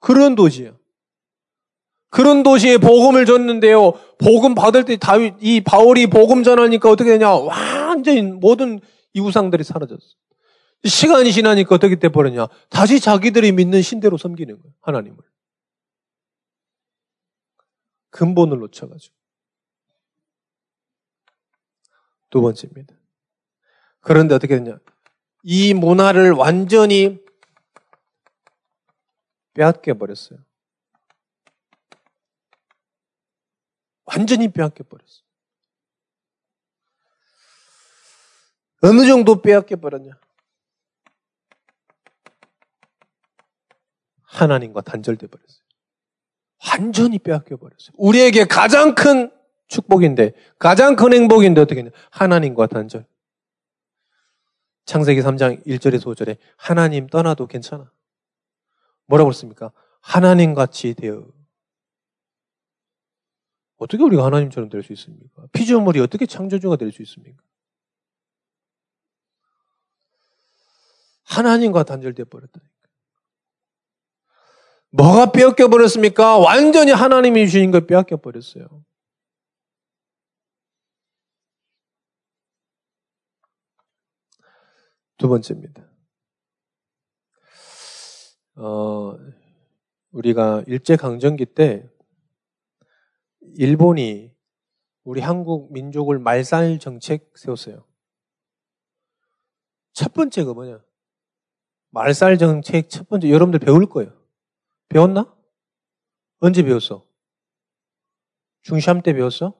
그런 0.00 0.34
도시예요. 0.34 0.76
그런 2.10 2.42
도시에 2.42 2.78
복음을 2.78 3.24
줬는데요. 3.24 3.92
복음 4.18 4.56
받을 4.56 4.84
때 4.84 4.96
다윗 4.96 5.34
이 5.40 5.60
바울이 5.60 6.08
복음 6.08 6.42
전하니까 6.42 6.90
어떻게 6.90 7.10
되냐? 7.10 7.32
완전히 7.32 8.22
모든 8.22 8.80
이 9.14 9.20
우상들이 9.20 9.62
사라졌어. 9.62 10.00
시간이 10.84 11.32
지나니까 11.32 11.76
어떻게 11.76 11.96
돼 11.96 12.08
버렸냐? 12.08 12.48
다시 12.70 12.98
자기들이 12.98 13.52
믿는 13.52 13.82
신대로 13.82 14.16
섬기는 14.18 14.52
거예요. 14.52 14.72
하나님을. 14.80 15.16
근본을 18.16 18.58
놓쳐가지고. 18.58 19.14
두 22.30 22.40
번째입니다. 22.40 22.94
그런데 24.00 24.34
어떻게 24.34 24.56
되냐? 24.56 24.78
이 25.42 25.74
문화를 25.74 26.32
완전히 26.32 27.22
빼앗겨 29.52 29.94
버렸어요. 29.94 30.38
완전히 34.04 34.50
빼앗겨 34.50 34.84
버렸어요. 34.84 35.26
어느 38.82 39.06
정도 39.06 39.42
빼앗겨 39.42 39.76
버렸냐? 39.76 40.18
하나님과 44.22 44.82
단절돼 44.82 45.26
버렸어요. 45.26 45.65
완전히 46.68 47.18
빼앗겨 47.18 47.56
버렸어요. 47.56 47.94
우리에게 47.96 48.44
가장 48.44 48.94
큰 48.94 49.30
축복인데, 49.68 50.32
가장 50.58 50.96
큰 50.96 51.12
행복인데 51.12 51.60
어떻게 51.60 51.80
했냐? 51.80 51.90
하나님과 52.10 52.66
단절. 52.66 53.06
창세기 54.84 55.20
3장 55.20 55.66
1절에서 55.66 56.04
5절에 56.14 56.38
하나님 56.56 57.08
떠나도 57.08 57.46
괜찮아. 57.48 57.90
뭐라고 59.06 59.28
그랬습니까? 59.30 59.72
하나님 60.00 60.54
같이 60.54 60.94
되어. 60.94 61.26
어떻게 63.78 64.02
우리가 64.04 64.24
하나님처럼 64.24 64.68
될 64.68 64.82
수 64.82 64.92
있습니까? 64.92 65.46
피조물이 65.52 66.00
어떻게 66.00 66.24
창조주가 66.26 66.76
될 66.76 66.92
수 66.92 67.02
있습니까? 67.02 67.42
하나님과 71.24 71.82
단절되어 71.82 72.26
버렸다니까. 72.26 72.75
뭐가 74.90 75.32
빼앗겨 75.32 75.68
버렸습니까? 75.68 76.38
완전히 76.38 76.92
하나님이 76.92 77.46
주신 77.46 77.70
걸 77.70 77.86
빼앗겨 77.86 78.16
버렸어요. 78.16 78.84
두 85.18 85.28
번째입니다. 85.28 85.82
어, 88.56 89.16
우리가 90.10 90.64
일제강점기 90.66 91.46
때 91.46 91.88
일본이 93.56 94.34
우리 95.04 95.20
한국 95.20 95.72
민족을 95.72 96.18
말살 96.18 96.78
정책 96.78 97.32
세웠어요. 97.36 97.86
첫 99.92 100.12
번째가 100.12 100.52
뭐냐? 100.52 100.84
말살 101.90 102.38
정책 102.38 102.90
첫 102.90 103.08
번째 103.08 103.30
여러분들 103.30 103.60
배울 103.60 103.86
거예요. 103.86 104.25
배웠나? 104.96 105.30
언제 106.38 106.62
배웠어? 106.62 107.06
중3 108.64 109.04
때 109.04 109.12
배웠어? 109.12 109.52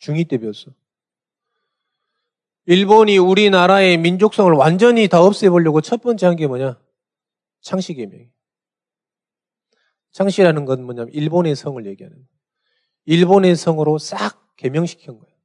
중2 0.00 0.28
때 0.28 0.38
배웠어? 0.38 0.70
일본이 2.66 3.18
우리나라의 3.18 3.98
민족성을 3.98 4.52
완전히 4.52 5.08
다 5.08 5.20
없애보려고 5.20 5.80
첫 5.80 6.00
번째 6.00 6.26
한 6.26 6.36
게 6.36 6.46
뭐냐? 6.46 6.80
창씨개명. 7.62 8.30
창씨라는 10.12 10.64
건 10.66 10.84
뭐냐면 10.84 11.12
일본의 11.12 11.56
성을 11.56 11.84
얘기하는 11.84 12.16
거예요. 12.16 12.28
일본의 13.06 13.56
성으로 13.56 13.98
싹 13.98 14.54
개명시킨 14.56 15.18
거예요. 15.18 15.36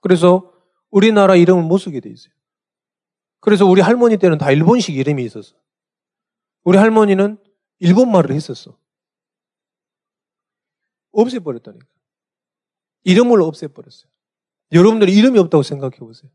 그래서 0.00 0.54
우리나라 0.90 1.36
이름을 1.36 1.64
못 1.64 1.76
쓰게 1.76 2.00
돼 2.00 2.08
있어요. 2.08 2.32
그래서 3.40 3.66
우리 3.66 3.82
할머니 3.82 4.16
때는 4.16 4.38
다 4.38 4.50
일본식 4.50 4.96
이름이 4.96 5.22
있었어. 5.24 5.54
우리 6.64 6.78
할머니는 6.78 7.38
일본 7.80 8.12
말을 8.12 8.34
했었어. 8.34 8.78
없애버렸다니까. 11.12 11.86
이름을 13.04 13.42
없애버렸어요. 13.42 14.10
여러분들이 14.72 15.16
이름이 15.16 15.38
없다고 15.38 15.62
생각해 15.62 15.98
보세요. 15.98 16.30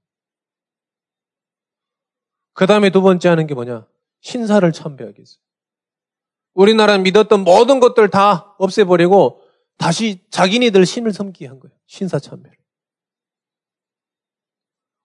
그 2.54 2.66
다음에 2.68 2.90
두 2.90 3.02
번째 3.02 3.30
하는 3.30 3.48
게 3.48 3.54
뭐냐? 3.54 3.88
신사를 4.22 4.70
참배하겠어요. 4.72 5.40
우리나라 6.54 6.98
믿었던 6.98 7.44
모든 7.44 7.80
것들 7.80 8.10
다 8.10 8.56
없애버리고 8.58 9.42
다시 9.78 10.26
자기네들 10.30 10.86
신을 10.86 11.14
섬기게 11.14 11.48
한 11.48 11.60
거예요. 11.60 11.78
신사 11.86 12.18
참배를. 12.18 12.58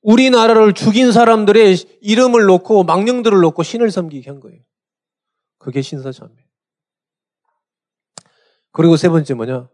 우리나라를 0.03 0.72
죽인 0.72 1.12
사람들의 1.12 1.76
이름을 2.00 2.44
놓고 2.44 2.85
망령들을 2.85 3.38
놓고 3.40 3.62
신을 3.62 3.90
섬기게 3.90 4.31
한 4.31 4.40
거예요. 4.40 4.62
그게 5.61 5.83
신사 5.83 6.11
참배. 6.11 6.42
그리고 8.73 8.96
세 8.96 9.11
번째 9.11 9.35
뭐냐? 9.35 9.68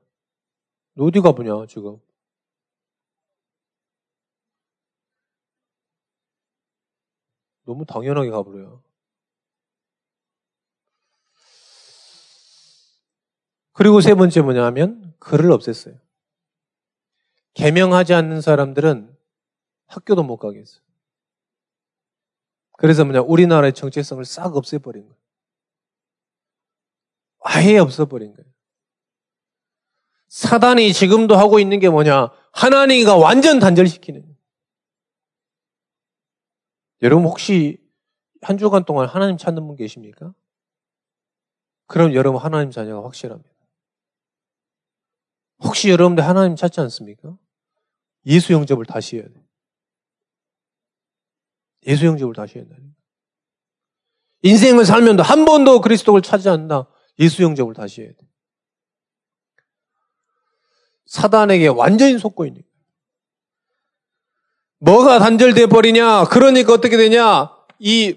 어디 0.99 1.21
가보냐, 1.21 1.67
지금. 1.69 2.01
너무 7.65 7.87
당연하게 7.87 8.31
가버려요. 8.31 8.83
그리고 13.73 14.01
세 14.01 14.15
번째 14.15 14.41
뭐냐 14.41 14.65
하면 14.67 15.15
글을 15.21 15.51
없앴어요. 15.51 16.01
개명하지 17.55 18.13
않는 18.13 18.41
사람들은 18.41 19.17
학교도 19.87 20.25
못 20.25 20.39
가겠어요. 20.39 20.83
그래서 22.73 23.05
뭐냐, 23.05 23.21
우리나라의 23.21 23.73
정체성을 23.73 24.25
싹 24.25 24.57
없애버린 24.57 25.07
거예요. 25.07 25.26
아예 27.47 27.79
없어버린 27.79 28.35
거예요. 28.35 28.51
사단이 30.29 30.93
지금도 30.93 31.37
하고 31.37 31.61
있는 31.61 31.79
게 31.79 31.89
뭐냐, 31.89 32.31
하나님과 32.53 33.17
완전 33.17 33.61
단절시키는 33.61 34.21
거예요. 34.23 34.37
여러분 37.03 37.27
혹시 37.27 37.79
한 38.43 38.59
주간 38.59 38.85
동안 38.85 39.09
하나님 39.09 39.37
찾는 39.37 39.67
분 39.67 39.77
계십니까? 39.77 40.35
그럼 41.87 42.15
여러분 42.15 42.41
하나님 42.43 42.71
자녀가 42.71 43.05
확실합니다. 43.05 43.51
혹시 45.61 45.89
여러분들 45.89 46.27
하나님 46.27 46.57
찾지 46.57 46.81
않습니까? 46.81 47.39
예수 48.27 48.53
영접을 48.53 48.85
다시 48.87 49.17
해야 49.17 49.29
돼요. 49.29 49.45
예수 51.87 52.05
영접을 52.07 52.35
다시 52.35 52.59
해야 52.59 52.67
된다. 52.67 52.93
인생을 54.43 54.85
살면도 54.85 55.23
한 55.23 55.45
번도 55.45 55.81
그리스도를 55.81 56.23
찾지 56.23 56.49
않는다. 56.49 56.89
예수 57.19 57.43
영접을 57.43 57.75
다시 57.75 58.03
해야 58.03 58.11
돼. 58.11 58.17
사단에게 61.07 61.69
완전히 61.69 62.19
속고 62.19 62.47
있는 62.47 62.63
거예요. 62.63 62.77
뭐가 64.79 65.19
단절돼 65.19 65.67
버리냐? 65.67 66.25
그러니까 66.25 66.75
어떻게 66.75 66.97
되냐? 66.97 67.55
이 67.79 68.17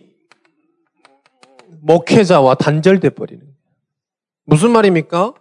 목회자와 1.81 2.55
단절돼 2.55 3.12
버리는 3.12 3.39
거예요. 3.39 3.55
무슨 4.43 4.71
말입니까? 4.71 5.33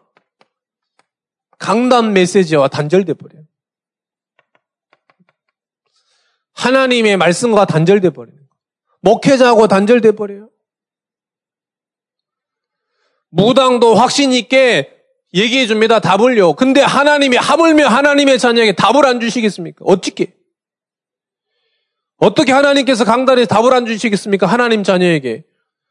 강단 1.58 2.12
메시지와 2.12 2.68
단절돼 2.68 3.14
버려요. 3.14 3.44
하나님의 6.52 7.16
말씀과 7.16 7.64
단절돼 7.64 8.10
버리는 8.10 8.36
거예요. 8.36 8.48
목회자하고 9.00 9.68
단절돼 9.68 10.12
버려요. 10.12 10.50
무당도 13.30 13.94
확신 13.94 14.32
있게 14.32 14.94
얘기해 15.34 15.66
줍니다. 15.66 16.00
답을요. 16.00 16.54
근데 16.54 16.80
하나님이 16.80 17.36
하물며 17.36 17.86
하나님의 17.86 18.38
자녀에게 18.38 18.72
답을 18.72 19.06
안 19.06 19.20
주시겠습니까? 19.20 19.84
어떻게? 19.84 20.34
어떻게 22.16 22.52
하나님께서 22.52 23.04
강단에 23.04 23.44
답을 23.44 23.72
안 23.74 23.86
주시겠습니까? 23.86 24.46
하나님 24.46 24.82
자녀에게. 24.82 25.44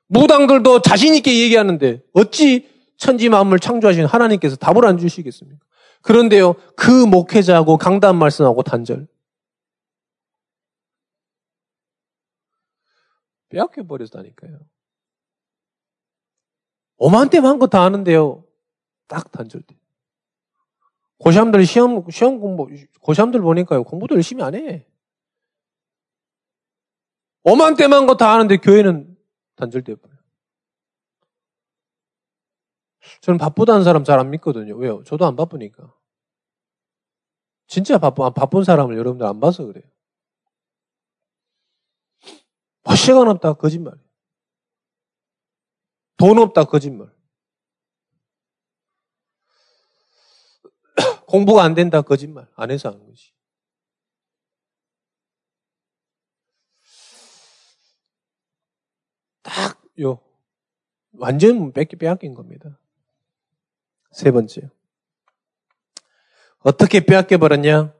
무당들도 0.07 0.81
자신 0.81 1.15
있게 1.15 1.39
얘기하는데 1.41 2.01
어찌 2.13 2.69
천지 2.97 3.29
만물 3.29 3.59
창조하신 3.59 4.05
하나님께서 4.05 4.55
답을 4.55 4.85
안 4.85 4.97
주시겠습니까? 4.97 5.59
그런데요, 6.01 6.55
그 6.75 6.89
목회자하고 7.05 7.77
강단 7.77 8.17
말씀하고 8.17 8.63
단절. 8.63 9.07
빼앗겨 13.49 13.83
버렸다니까요. 13.83 14.59
오만때만 16.97 17.59
것다 17.59 17.83
아는데요. 17.83 18.43
딱 19.07 19.31
단절돼. 19.31 19.75
고시함들 21.19 21.65
시험, 21.65 22.07
시험 22.09 22.39
공부, 22.39 22.67
고시함들 23.01 23.41
보니까요. 23.41 23.83
공부도 23.83 24.15
열심히 24.15 24.43
안 24.43 24.55
해. 24.55 24.85
오만때만 27.43 28.07
것다 28.07 28.31
아는데 28.33 28.57
교회는 28.57 29.17
단절돼 29.55 29.95
버려요. 29.95 30.17
저는 33.21 33.37
바쁘다는 33.37 33.83
사람 33.83 34.03
잘 34.03 34.19
안 34.19 34.29
믿거든요. 34.31 34.75
왜요? 34.75 35.03
저도 35.05 35.25
안 35.25 35.35
바쁘니까. 35.35 35.93
진짜 37.67 37.97
바쁜, 37.97 38.33
바쁜 38.33 38.63
사람을 38.63 38.97
여러분들 38.97 39.25
안 39.25 39.39
봐서 39.39 39.65
그래요. 39.65 39.85
뭐 42.83 42.95
시간 42.95 43.27
없다 43.27 43.53
거짓말. 43.53 43.93
돈 46.17 46.39
없다 46.39 46.65
거짓말. 46.65 47.11
공부가 51.27 51.63
안 51.63 51.73
된다 51.73 52.01
거짓말. 52.01 52.47
안 52.55 52.71
해서 52.71 52.89
하는 52.89 53.05
거지. 53.05 53.31
딱 59.43 59.77
요 59.99 60.21
완전 61.13 61.71
뺏기 61.73 61.95
빼앗긴 61.95 62.33
겁니다. 62.33 62.79
세 64.11 64.31
번째. 64.31 64.69
어떻게 66.59 66.99
빼앗겨 66.99 67.37
버렸냐? 67.37 67.93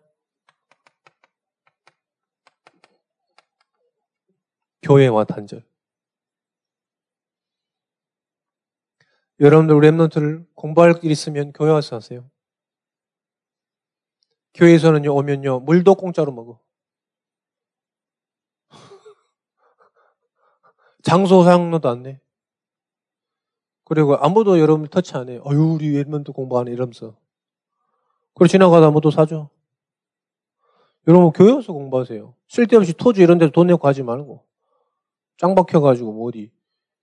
교회와 4.83 5.25
단절. 5.25 5.66
여러분들 9.39 9.75
랩런트를 9.75 10.45
공부할 10.55 10.95
일 11.03 11.11
있으면 11.11 11.53
교회 11.53 11.71
와서 11.71 11.95
하세요. 11.95 12.29
교회에서는요, 14.55 15.13
오면요, 15.13 15.59
물도 15.59 15.95
공짜로 15.95 16.31
먹어. 16.31 16.59
장소 21.03 21.43
사용료도 21.43 21.87
안 21.87 22.03
내. 22.03 22.19
그리고 23.85 24.17
아무도 24.17 24.59
여러분들 24.59 24.89
터치 24.89 25.15
안 25.15 25.29
해. 25.29 25.37
어유 25.37 25.75
우리 25.75 25.93
랩런트 25.93 26.33
공부하네, 26.33 26.71
이러면서. 26.71 27.15
그리고 28.33 28.47
지나가다 28.47 28.87
아무도 28.87 29.11
사줘. 29.11 29.49
여러분, 31.07 31.31
교회 31.31 31.53
와서 31.53 31.71
공부하세요. 31.71 32.35
쓸데없이 32.49 32.93
토주 32.93 33.21
이런 33.21 33.37
데서 33.37 33.51
돈 33.51 33.67
내고 33.67 33.77
가지 33.79 34.01
말고. 34.03 34.43
짱 35.37 35.53
박혀가지고, 35.55 36.11
뭐 36.11 36.27
어디. 36.27 36.51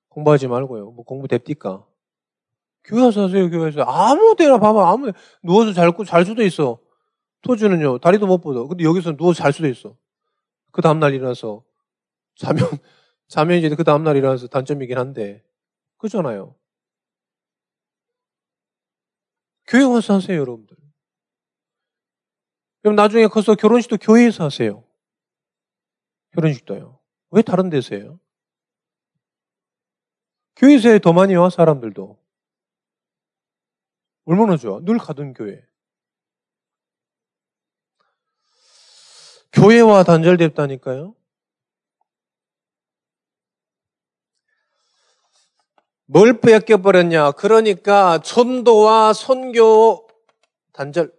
공부하지 0.09 0.49
말고요. 0.49 0.91
뭐 0.91 1.05
공부 1.05 1.29
됩니까? 1.29 1.87
교회 2.85 3.03
와서 3.03 3.25
하세요, 3.25 3.51
교회 3.51 3.65
와서. 3.65 3.81
아무 3.83 4.35
데나 4.37 4.59
봐봐, 4.59 4.91
아무, 4.91 5.13
누워서 5.43 5.73
잘, 5.73 5.93
잘 6.07 6.25
수도 6.25 6.43
있어. 6.43 6.79
토주는요, 7.43 7.99
다리도 7.99 8.27
못 8.27 8.41
뻗어. 8.41 8.67
근데 8.67 8.85
여기서 8.85 9.17
누워서 9.17 9.43
잘 9.43 9.53
수도 9.53 9.69
있어. 9.69 9.97
그 10.71 10.83
다음날 10.83 11.15
일어나서, 11.15 11.65
자면, 12.37 12.67
자면 13.29 13.59
이제 13.59 13.69
그 13.71 13.85
다음날 13.85 14.17
일어나서 14.17 14.49
단점이긴 14.49 14.99
한데, 14.99 15.43
그잖아요. 15.99 16.55
교회 19.67 19.83
와서 19.83 20.15
하세요, 20.15 20.39
여러분들. 20.39 20.77
그럼 22.83 22.97
나중에 22.97 23.29
커서 23.29 23.55
결혼식도 23.55 23.97
교회에서 23.97 24.45
하세요. 24.45 24.85
결혼식도요. 26.33 26.99
왜 27.31 27.43
다른 27.43 27.71
데서 27.71 27.97
해요? 27.97 28.21
교회에서 30.57 30.99
더 30.99 31.15
많이 31.15 31.35
와, 31.35 31.49
사람들도. 31.49 32.24
얼마나 34.25 34.57
좋아. 34.57 34.81
늘 34.83 34.99
가던 34.99 35.35
교회. 35.35 35.61
교회와 39.53 40.03
단절됐다니까요. 40.03 41.15
뭘 46.07 46.41
빼앗겨버렸냐. 46.41 47.33
그러니까 47.33 48.19
전도와 48.23 49.13
선교 49.13 50.07
단절. 50.73 51.13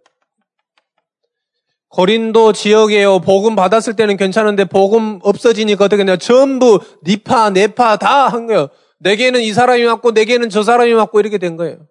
고린도 1.89 2.51
지역에요. 2.53 3.19
복음 3.19 3.55
받았을 3.55 3.95
때는 3.95 4.17
괜찮은데 4.17 4.65
복음 4.65 5.19
없어지니까 5.23 5.85
어떻게 5.85 6.03
되냐. 6.03 6.17
전부 6.17 6.79
니파, 7.03 7.51
네파 7.51 7.97
다 7.97 8.27
한 8.27 8.47
거예요. 8.47 8.67
내게는 8.99 9.41
이 9.41 9.53
사람이 9.53 9.83
맞고 9.83 10.11
내게는 10.11 10.49
저 10.49 10.61
사람이 10.63 10.93
맞고 10.93 11.19
이렇게 11.19 11.37
된 11.37 11.55
거예요. 11.55 11.87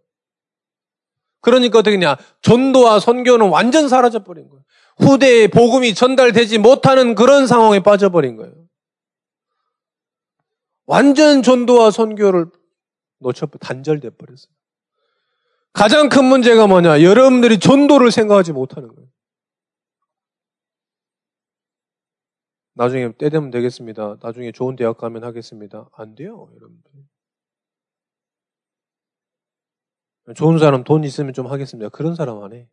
그러니까 1.45 1.79
어떻게 1.79 1.97
냐 1.99 2.17
전도와 2.41 2.99
선교는 2.99 3.51
완전 3.51 3.89
사라져버린 3.89 4.49
거예요. 4.49 4.65
후대에 4.97 5.49
복음이 5.49 5.95
전달되지 5.95 6.59
못하는 6.59 7.15
그런 7.15 7.47
상황에 7.47 7.81
빠져버린 7.81 8.37
거예요. 8.37 8.55
완전 10.87 11.43
전도와 11.43 11.91
선교를 11.91 12.47
놓쳐 13.21 13.47
단절돼 13.47 14.11
버렸어요. 14.11 14.53
가장 15.73 16.09
큰 16.09 16.25
문제가 16.25 16.67
뭐냐? 16.67 17.03
여러분들이 17.03 17.59
전도를 17.59 18.11
생각하지 18.11 18.53
못하는 18.53 18.89
거예요. 18.95 19.09
나중에 22.75 23.13
때 23.13 23.29
되면 23.29 23.51
되겠습니다. 23.51 24.17
나중에 24.23 24.53
좋은 24.53 24.77
대학 24.77 24.97
가면 24.97 25.25
하겠습니다. 25.25 25.89
안 25.97 26.15
돼요, 26.15 26.49
여러분들. 26.55 26.94
좋은 30.33 30.59
사람 30.59 30.85
돈 30.85 31.05
있으면 31.05 31.35
좀 31.35 31.47
하겠습니다. 31.47 31.91
그런 31.91 32.15
사람 32.15 32.43
안 32.43 32.55
해. 32.55 32.69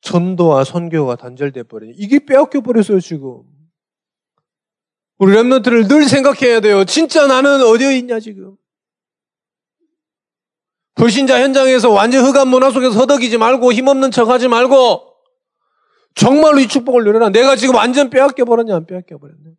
전도와 0.00 0.64
선교가 0.64 1.14
단절돼 1.14 1.64
버리니 1.64 1.94
이게 1.96 2.24
빼앗겨 2.24 2.60
버렸어요 2.60 2.98
지금. 2.98 3.44
우리 5.18 5.34
랩런트를 5.34 5.88
늘 5.88 6.04
생각해야 6.04 6.60
돼요. 6.60 6.84
진짜 6.84 7.28
나는 7.28 7.62
어디에 7.62 7.96
있냐 7.98 8.18
지금. 8.18 8.56
불신자 10.94 11.40
현장에서 11.40 11.90
완전 11.90 12.24
흑암 12.24 12.48
문화 12.48 12.70
속에서 12.70 12.98
허덕이지 12.98 13.38
말고 13.38 13.72
힘없는 13.72 14.10
척하지 14.10 14.48
말고 14.48 15.12
정말로 16.14 16.58
이 16.58 16.66
축복을 16.68 17.04
누려라. 17.04 17.30
내가 17.30 17.56
지금 17.56 17.76
완전 17.76 18.10
빼앗겨 18.10 18.44
버렸냐, 18.44 18.76
안 18.76 18.86
빼앗겨 18.86 19.18
버렸냐. 19.18 19.52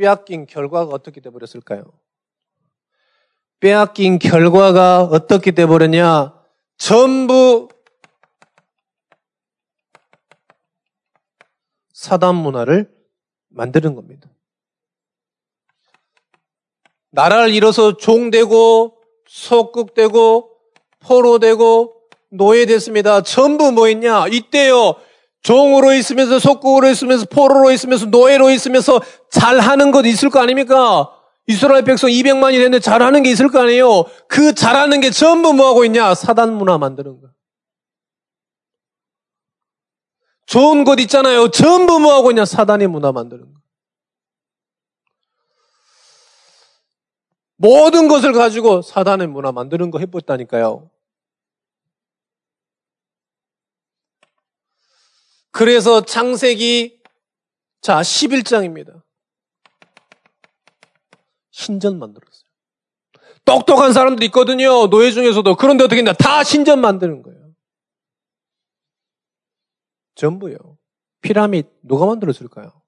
빼앗긴 0.00 0.46
결과가 0.46 0.94
어떻게 0.94 1.20
돼버렸을까요? 1.20 1.84
빼앗긴 3.60 4.18
결과가 4.18 5.02
어떻게 5.02 5.50
돼버렸냐? 5.50 6.34
전부 6.78 7.68
사단 11.92 12.34
문화를 12.34 12.90
만드는 13.50 13.94
겁니다. 13.94 14.30
나라를 17.10 17.52
잃어서 17.52 17.98
종되고 17.98 19.02
속국되고 19.28 20.50
포로되고 21.00 21.94
노예됐습니다. 22.30 23.20
전부 23.20 23.70
뭐 23.70 23.90
있냐? 23.90 24.28
이때요. 24.28 24.94
종으로 25.42 25.92
있으면서 25.92 26.38
속국으로 26.38 26.88
있으면서 26.88 27.26
포로로 27.26 27.70
있으면서 27.70 28.06
노예로 28.06 28.50
있으면서 28.50 29.00
잘하는 29.30 29.90
것 29.90 30.04
있을 30.04 30.30
거 30.30 30.40
아닙니까? 30.40 31.10
이스라엘 31.46 31.82
백성 31.82 32.10
200만이 32.10 32.52
됐는데 32.52 32.80
잘하는 32.80 33.22
게 33.22 33.30
있을 33.30 33.48
거 33.48 33.60
아니에요? 33.60 34.04
그 34.28 34.54
잘하는 34.54 35.00
게 35.00 35.10
전부 35.10 35.52
뭐 35.52 35.68
하고 35.68 35.84
있냐? 35.84 36.14
사단 36.14 36.52
문화 36.54 36.78
만드는 36.78 37.20
거. 37.20 37.28
좋은 40.46 40.84
것 40.84 41.00
있잖아요. 41.00 41.50
전부 41.50 41.98
뭐 41.98 42.14
하고 42.14 42.30
있냐? 42.30 42.44
사단의 42.44 42.88
문화 42.88 43.12
만드는 43.12 43.52
거. 43.52 43.60
모든 47.56 48.08
것을 48.08 48.32
가지고 48.32 48.82
사단의 48.82 49.26
문화 49.28 49.52
만드는 49.52 49.90
거 49.90 49.98
해봤다니까요. 49.98 50.90
그래서 55.60 56.02
창세기 56.02 57.02
자 57.82 58.00
11장입니다. 58.00 59.02
신전 61.50 61.98
만들었어요. 61.98 62.48
똑똑한 63.44 63.92
사람들 63.92 64.24
있거든요. 64.28 64.86
노예 64.88 65.10
중에서도. 65.10 65.56
그런데 65.56 65.84
어떻게 65.84 65.98
했나? 65.98 66.14
다 66.14 66.42
신전 66.44 66.80
만드는 66.80 67.20
거예요. 67.20 67.54
전부요. 70.14 70.78
피라밋 71.20 71.66
누가 71.82 72.06
만들었을까요? 72.06 72.80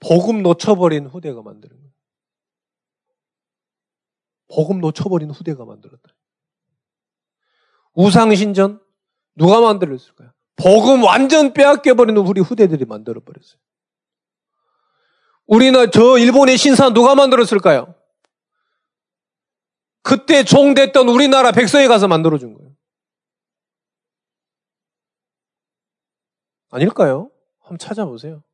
복음 0.00 0.42
놓쳐버린 0.42 1.06
후대가 1.06 1.40
만드는 1.40 1.76
거예요. 1.76 1.92
복음 4.48 4.80
놓쳐버린 4.80 5.30
후대가 5.30 5.64
만들었다. 5.64 6.16
우상신전 7.92 8.84
누가 9.36 9.60
만들었을까요? 9.60 10.32
복음 10.56 11.02
완전 11.04 11.52
빼앗겨버리는 11.52 12.20
우리 12.20 12.40
후대들이 12.40 12.84
만들어버렸어요. 12.84 13.58
우리나 15.46 15.90
저 15.90 16.18
일본의 16.18 16.56
신사 16.56 16.90
누가 16.90 17.14
만들었을까요? 17.14 17.94
그때 20.02 20.44
종됐던 20.44 21.08
우리나라 21.08 21.52
백성에 21.52 21.88
가서 21.88 22.08
만들어준 22.08 22.54
거예요. 22.54 22.70
아닐까요? 26.70 27.30
한번 27.60 27.78
찾아보세요. 27.78 28.44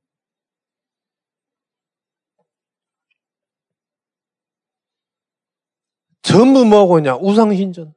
전부 6.23 6.65
뭐하고 6.65 6.99
있냐? 6.99 7.17
우상신전. 7.17 7.96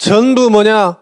전부 0.00 0.48
뭐냐? 0.48 0.98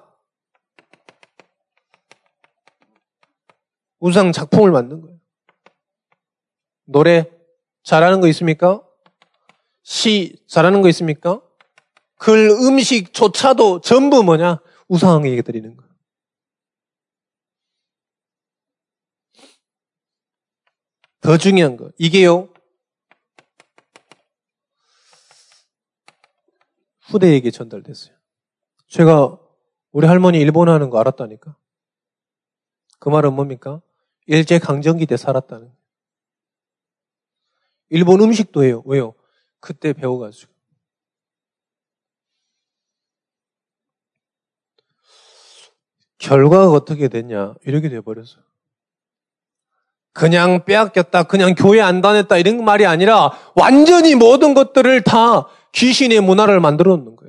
우상 4.01 4.33
작품을 4.33 4.73
만든 4.73 5.01
거예요. 5.01 5.21
노래 6.85 7.31
잘하는 7.85 8.21
거 8.21 8.27
있습니까? 8.29 8.83
시 9.85 10.45
잘하는 10.49 10.83
거 10.83 10.89
있습니까? 10.89 11.41
글, 12.17 12.51
음식조차도 12.51 13.83
전부 13.83 14.25
뭐냐? 14.25 14.59
우상에게 14.89 15.43
드리는 15.43 15.77
거예요. 15.77 15.95
더 21.21 21.39
중요한 21.39 21.77
거. 21.77 21.93
이게요. 21.99 22.53
후대에게 27.03 27.53
전달됐어요. 27.53 28.18
제가 28.89 29.39
우리 29.93 30.07
할머니 30.07 30.39
일본어 30.39 30.73
하는 30.73 30.91
거 30.91 30.99
알았다니까. 30.99 31.55
그 32.99 33.09
말은 33.09 33.35
뭡니까? 33.35 33.81
일제 34.27 34.59
강점기 34.59 35.07
때 35.07 35.17
살았다는. 35.17 35.73
일본 37.91 38.21
음식도 38.21 38.65
해요. 38.65 38.83
왜요? 38.85 39.15
그때 39.61 39.93
배워가지고. 39.93 40.53
결과가 46.19 46.71
어떻게 46.73 47.09
됐냐? 47.09 47.55
이렇게 47.65 47.89
돼버렸어. 47.89 48.43
그냥 50.13 50.65
빼앗겼다, 50.65 51.23
그냥 51.25 51.55
교회 51.55 51.81
안 51.81 52.01
다녔다, 52.01 52.39
이런 52.39 52.65
말이 52.65 52.85
아니라 52.85 53.31
완전히 53.55 54.17
모든 54.17 54.53
것들을 54.53 55.03
다 55.03 55.47
귀신의 55.73 56.21
문화를 56.21 56.61
만들어 56.61 56.97
놓는 56.97 57.17
거예요. 57.17 57.28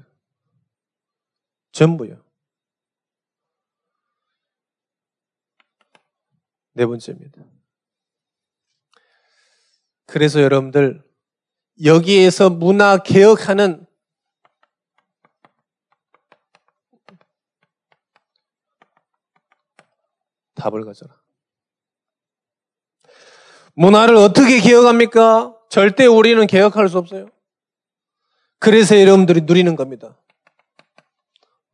전부요. 1.71 2.23
네 6.73 6.86
번째입니다. 6.86 7.43
그래서 10.05 10.41
여러분들, 10.41 11.03
여기에서 11.84 12.49
문화 12.49 12.97
개혁하는 12.97 13.86
답을 20.55 20.84
가져라. 20.84 21.19
문화를 23.73 24.15
어떻게 24.15 24.60
개혁합니까? 24.60 25.55
절대 25.69 26.05
우리는 26.05 26.45
개혁할 26.47 26.89
수 26.89 26.97
없어요. 26.97 27.29
그래서 28.58 28.99
여러분들이 28.99 29.41
누리는 29.41 29.75
겁니다. 29.75 30.19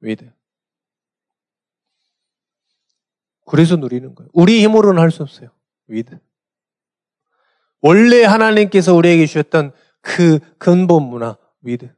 with. 0.05 0.31
그래서 3.47 3.75
누리는 3.75 4.13
거예요. 4.15 4.29
우리 4.33 4.63
힘으로는 4.63 5.01
할 5.01 5.11
수 5.11 5.23
없어요. 5.23 5.49
with. 5.87 6.19
원래 7.81 8.23
하나님께서 8.23 8.93
우리에게 8.95 9.25
주셨던 9.25 9.71
그 10.01 10.39
근본 10.57 11.03
문화, 11.09 11.37
with. 11.61 11.93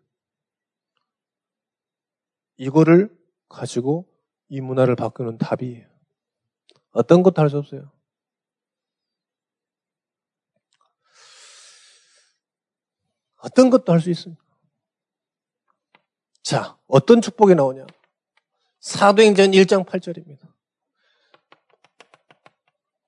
이거를 2.57 3.15
가지고 3.49 4.09
이 4.49 4.61
문화를 4.61 4.95
바꾸는 4.95 5.37
답이에요. 5.37 5.87
어떤 6.91 7.23
것도 7.23 7.41
할 7.41 7.49
수 7.49 7.57
없어요. 7.57 7.91
어떤 13.37 13.69
것도 13.69 13.93
할 13.93 14.01
수 14.01 14.09
있습니다. 14.09 14.41
자, 16.43 16.77
어떤 16.87 17.21
축복이 17.21 17.55
나오냐? 17.55 17.85
사도행전 18.79 19.51
1장 19.51 19.85
8절입니다. 19.85 20.39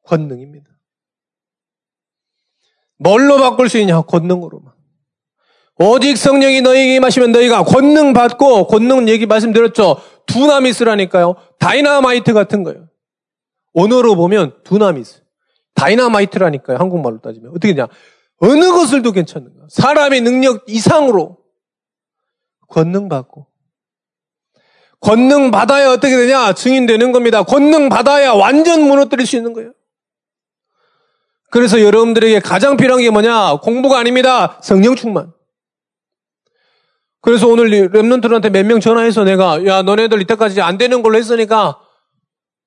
권능입니다. 0.04 0.70
뭘로 2.98 3.38
바꿀 3.38 3.70
수 3.70 3.78
있냐? 3.80 4.02
권능으로만. 4.02 4.74
오직 5.82 6.18
성령이 6.18 6.62
너희에게 6.62 6.96
임하시면 6.96 7.32
너희가 7.32 7.64
권능 7.64 8.12
받고 8.14 8.68
권능 8.68 9.08
얘기 9.08 9.26
말씀드렸죠. 9.26 10.02
두나미스라니까요. 10.26 11.36
다이나마이트 11.58 12.34
같은 12.34 12.64
거예요. 12.64 12.90
언어로 13.74 14.16
보면 14.16 14.62
두나미스. 14.64 15.24
다이나마이트라니까요. 15.76 16.78
한국말로 16.78 17.22
따지면. 17.22 17.52
어떻게 17.52 17.74
냐 17.74 17.88
어느 18.42 18.72
것을도 18.72 19.14
괜찮은 19.14 19.54
거야. 19.54 19.68
사람의 19.70 20.22
능력 20.22 20.66
이상으로 20.68 21.38
권능 22.68 23.08
받고 23.08 23.48
권능 25.02 25.52
받아야 25.52 25.92
어떻게 25.92 26.16
되냐? 26.16 26.54
증인되는 26.54 27.12
겁니다. 27.12 27.44
권능 27.44 27.90
받아야 27.90 28.34
완전 28.34 28.82
무너뜨릴 28.84 29.26
수 29.26 29.38
있는 29.38 29.54
거예요. 29.54 29.72
그래서 31.52 31.82
여러분들에게 31.82 32.40
가장 32.42 32.78
필요한 32.78 33.02
게 33.02 33.10
뭐냐? 33.10 33.58
공부가 33.62 33.98
아닙니다. 34.00 34.60
성령 34.62 34.96
충만. 34.96 35.34
그래서 37.22 37.48
오늘 37.48 37.70
랩런트들한테 37.70 38.50
몇 38.50 38.66
명 38.66 38.80
전화해서 38.80 39.24
내가 39.24 39.66
야 39.66 39.82
너네들 39.82 40.22
이때까지 40.22 40.62
안 40.62 40.78
되는 40.78 41.02
걸로 41.02 41.18
했으니까 41.18 41.80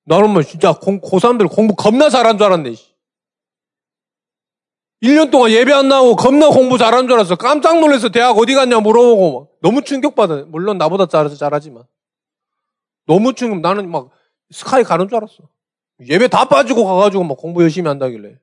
나는 0.05 0.31
뭐 0.31 0.42
진짜 0.42 0.73
고, 0.73 1.01
고3들 1.01 1.49
공부 1.51 1.75
겁나 1.77 2.11
잘한 2.11 2.37
줄 2.38 2.47
알았네. 2.47 2.75
1년 5.03 5.31
동안 5.31 5.51
예배 5.51 5.73
안 5.73 5.88
나오고 5.88 6.16
겁나 6.16 6.49
공부 6.49 6.77
잘하는 6.79 7.07
줄 7.09 7.14
알았어. 7.14 7.37
깜짝 7.37 7.81
놀라서 7.81 8.09
대학 8.11 8.37
어디 8.38 8.55
갔냐 8.55 8.81
물어보고 8.81 9.51
너무 9.62 9.83
충격받아. 9.83 10.45
물론 10.49 10.79
나보다 10.79 11.07
잘, 11.07 11.29
잘하지만. 11.35 11.85
너무 13.07 13.35
충격, 13.35 13.61
나는 13.61 13.91
막 13.91 14.11
스카이 14.51 14.83
가는 14.85 15.09
줄 15.09 15.17
알았어. 15.17 15.49
예배 16.01 16.29
다 16.29 16.49
빠지고 16.49 16.85
가가지고 16.85 17.25
막 17.25 17.37
공부 17.37 17.62
열심히 17.62 17.88
한다길래. 17.88 18.38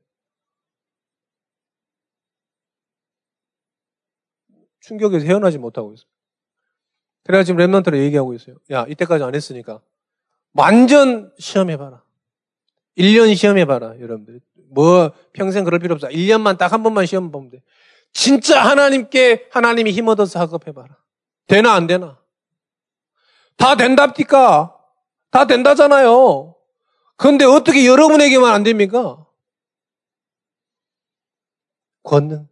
충격에서 4.81 5.25
헤어나지 5.25 5.57
못하고 5.57 5.93
있어. 5.93 6.05
그래가 7.23 7.43
지금 7.43 7.59
랩런트를 7.59 7.97
얘기하고 7.99 8.33
있어요. 8.33 8.55
야, 8.71 8.85
이때까지 8.87 9.23
안 9.23 9.35
했으니까. 9.35 9.81
완전 10.53 11.31
시험해봐라. 11.37 12.01
1년 12.97 13.35
시험해봐라, 13.35 13.99
여러분들. 13.99 14.41
뭐, 14.71 15.11
평생 15.33 15.63
그럴 15.63 15.79
필요 15.79 15.93
없어. 15.93 16.07
1년만 16.07 16.57
딱 16.57 16.71
한 16.73 16.81
번만 16.83 17.05
시험 17.05 17.31
보면 17.31 17.49
돼. 17.51 17.61
진짜 18.13 18.61
하나님께, 18.61 19.49
하나님이 19.51 19.91
힘 19.91 20.07
얻어서 20.07 20.39
학업해봐라. 20.39 20.97
되나, 21.47 21.73
안 21.73 21.87
되나? 21.87 22.19
다 23.59 23.75
된답니까? 23.75 24.75
다 25.29 25.45
된다잖아요. 25.45 26.55
그런데 27.17 27.43
어떻게 27.43 27.85
여러분에게만 27.85 28.51
안 28.51 28.63
됩니까? 28.63 29.27
권능. 32.03 32.47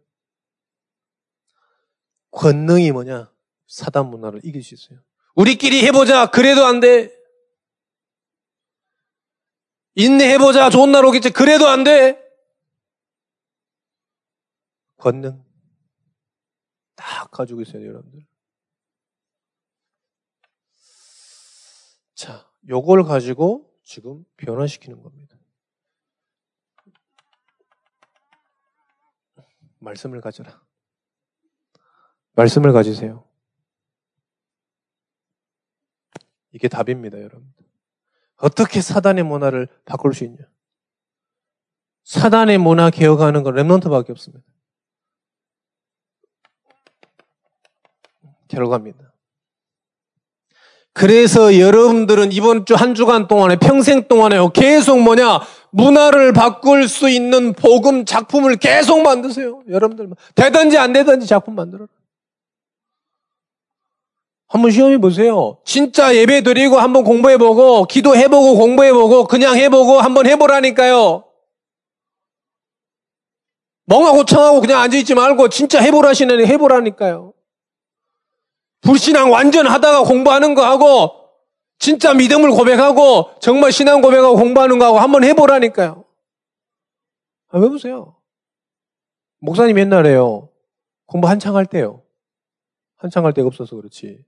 권능이 2.30 2.92
뭐냐? 2.92 3.32
사단 3.66 4.10
문화를 4.10 4.40
이길 4.44 4.62
수 4.62 4.74
있어요. 4.74 5.00
우리끼리 5.34 5.84
해보자. 5.86 6.26
그래도 6.26 6.66
안 6.66 6.80
돼. 6.80 7.10
인내해보자. 9.94 10.68
좋은 10.68 10.92
날 10.92 11.04
오겠지. 11.06 11.30
그래도 11.30 11.66
안 11.68 11.84
돼. 11.84 12.22
권능. 14.98 15.42
딱 16.94 17.30
가지고 17.30 17.62
있어요, 17.62 17.86
여러분들. 17.86 18.26
자, 22.18 22.50
요걸 22.68 23.04
가지고 23.04 23.72
지금 23.84 24.24
변화시키는 24.38 25.04
겁니다. 25.04 25.38
말씀을 29.78 30.20
가져라. 30.20 30.60
말씀을 32.32 32.72
가지세요. 32.72 33.24
이게 36.50 36.66
답입니다, 36.66 37.18
여러분. 37.18 37.54
어떻게 38.38 38.80
사단의 38.80 39.22
문화를 39.22 39.68
바꿀 39.84 40.12
수 40.12 40.24
있냐? 40.24 40.38
사단의 42.02 42.58
문화 42.58 42.90
개혁하는 42.90 43.44
건 43.44 43.54
랩런트밖에 43.54 44.10
없습니다. 44.10 44.44
결과입니다. 48.48 49.07
그래서 50.98 51.58
여러분들은 51.58 52.32
이번 52.32 52.66
주 52.66 52.74
한 52.74 52.94
주간 52.94 53.28
동안에 53.28 53.56
평생 53.56 54.08
동안에 54.08 54.36
계속 54.52 55.00
뭐냐 55.00 55.40
문화를 55.70 56.32
바꿀 56.32 56.88
수 56.88 57.08
있는 57.08 57.52
복음 57.52 58.04
작품을 58.04 58.56
계속 58.56 59.02
만드세요. 59.02 59.62
여러분들 59.70 60.08
되든지 60.34 60.76
안 60.76 60.92
되든지 60.92 61.26
작품 61.26 61.54
만들어라. 61.54 61.86
한번 64.48 64.70
시험해 64.70 64.98
보세요. 64.98 65.58
진짜 65.64 66.16
예배 66.16 66.42
드리고 66.42 66.78
한번 66.78 67.04
공부해 67.04 67.36
보고 67.36 67.84
기도해 67.84 68.28
보고 68.28 68.56
공부해 68.56 68.92
보고 68.92 69.24
그냥 69.24 69.56
해 69.56 69.68
보고 69.68 70.00
한번 70.00 70.26
해 70.26 70.36
보라니까요. 70.36 71.24
멍하고 73.84 74.24
청하고 74.24 74.60
그냥 74.60 74.80
앉아 74.80 74.96
있지 74.98 75.14
말고 75.14 75.48
진짜 75.48 75.80
해 75.80 75.90
보라시는 75.90 76.44
해 76.46 76.56
보라니까요. 76.56 77.34
불신앙 78.82 79.32
완전 79.32 79.66
하다가 79.66 80.02
공부하는 80.02 80.54
거 80.54 80.64
하고 80.64 81.14
진짜 81.78 82.14
믿음을 82.14 82.50
고백하고 82.50 83.30
정말 83.40 83.72
신앙 83.72 84.00
고백하고 84.00 84.36
공부하는 84.36 84.78
거 84.78 84.86
하고 84.86 84.98
한번 84.98 85.24
해 85.24 85.34
보라니까요. 85.34 86.04
아, 87.50 87.58
왜 87.58 87.68
보세요? 87.68 88.16
목사님 89.40 89.78
옛날에요. 89.78 90.50
공부 91.06 91.28
한창 91.28 91.56
할 91.56 91.66
때요. 91.66 92.02
한창 92.96 93.24
할 93.24 93.32
때가 93.32 93.46
없어서 93.46 93.76
그렇지. 93.76 94.24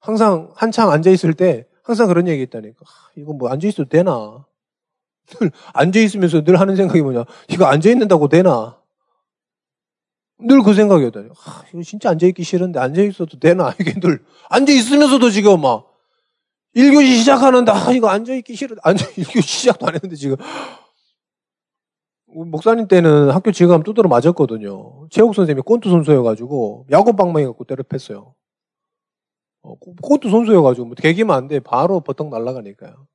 항상 0.00 0.52
한창 0.54 0.90
앉아 0.90 1.10
있을 1.10 1.32
때 1.34 1.66
항상 1.82 2.08
그런 2.08 2.28
얘기 2.28 2.42
했다니까. 2.42 2.78
아, 2.80 3.10
이거 3.16 3.32
뭐 3.32 3.48
앉아 3.48 3.66
있어도 3.68 3.88
되나? 3.88 4.44
늘 5.26 5.50
앉아 5.72 5.98
있으면서 6.00 6.42
늘 6.42 6.60
하는 6.60 6.76
생각이 6.76 7.00
뭐냐? 7.00 7.24
이거 7.48 7.66
앉아 7.66 7.88
있는다고 7.90 8.28
되나? 8.28 8.81
늘 10.46 10.62
그 10.62 10.74
생각이었다니. 10.74 11.28
아, 11.46 11.64
이거 11.72 11.82
진짜 11.82 12.10
앉아 12.10 12.26
있기 12.28 12.42
싫은데 12.44 12.78
앉아 12.80 13.02
있어도 13.02 13.38
되나? 13.38 13.74
이게 13.80 13.98
늘 14.00 14.24
앉아 14.50 14.72
있으면서도 14.72 15.30
지금 15.30 15.60
막 15.60 15.88
1교시 16.76 17.18
시작하는데 17.18 17.70
아 17.72 17.92
이거 17.92 18.08
앉아 18.08 18.34
있기 18.36 18.54
싫어. 18.54 18.76
앉아 18.82 19.04
1교시 19.06 19.42
시작도 19.42 19.86
안 19.86 19.94
했는데 19.94 20.16
지금 20.16 20.36
목사님 22.26 22.88
때는 22.88 23.30
학교 23.30 23.52
지금 23.52 23.82
두드러 23.82 24.08
맞았거든요. 24.08 25.08
체육 25.10 25.34
선생님이 25.34 25.62
꼰투 25.62 25.90
선수여가지고 25.90 26.86
야구 26.90 27.14
방망이 27.14 27.44
갖고 27.46 27.64
때려 27.64 27.82
팼어요. 27.82 28.34
어, 29.62 29.76
그것도 29.78 30.30
선수여가지고 30.30 30.86
뭐 30.86 30.94
개기면 30.94 31.36
안 31.36 31.48
돼. 31.48 31.60
바로 31.60 32.00
버떡 32.00 32.30
날아가니까요. 32.30 33.06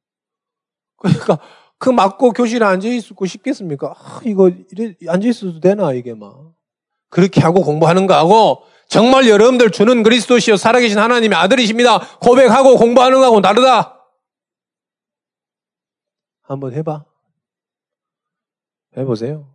그러니까 0.97 1.39
그 1.79 1.89
맞고 1.89 2.31
교실에 2.33 2.65
앉아 2.65 2.87
있고 2.89 3.25
싶겠습니까? 3.25 3.93
아, 3.97 4.21
이거 4.25 4.49
이래 4.49 4.93
앉아 5.07 5.27
있어도 5.27 5.59
되나 5.59 5.93
이게 5.93 6.13
막 6.13 6.53
그렇게 7.09 7.41
하고 7.41 7.63
공부하는 7.63 8.07
거하고 8.07 8.63
정말 8.87 9.27
여러분들 9.27 9.71
주는 9.71 10.03
그리스도시요 10.03 10.57
살아계신 10.57 10.97
하나님의 10.97 11.37
아들이십니다. 11.37 11.99
고백하고 12.19 12.77
공부하는 12.77 13.19
거하고 13.19 13.41
다르다. 13.41 13.97
한번 16.41 16.73
해봐. 16.73 17.03
해보세요. 18.97 19.53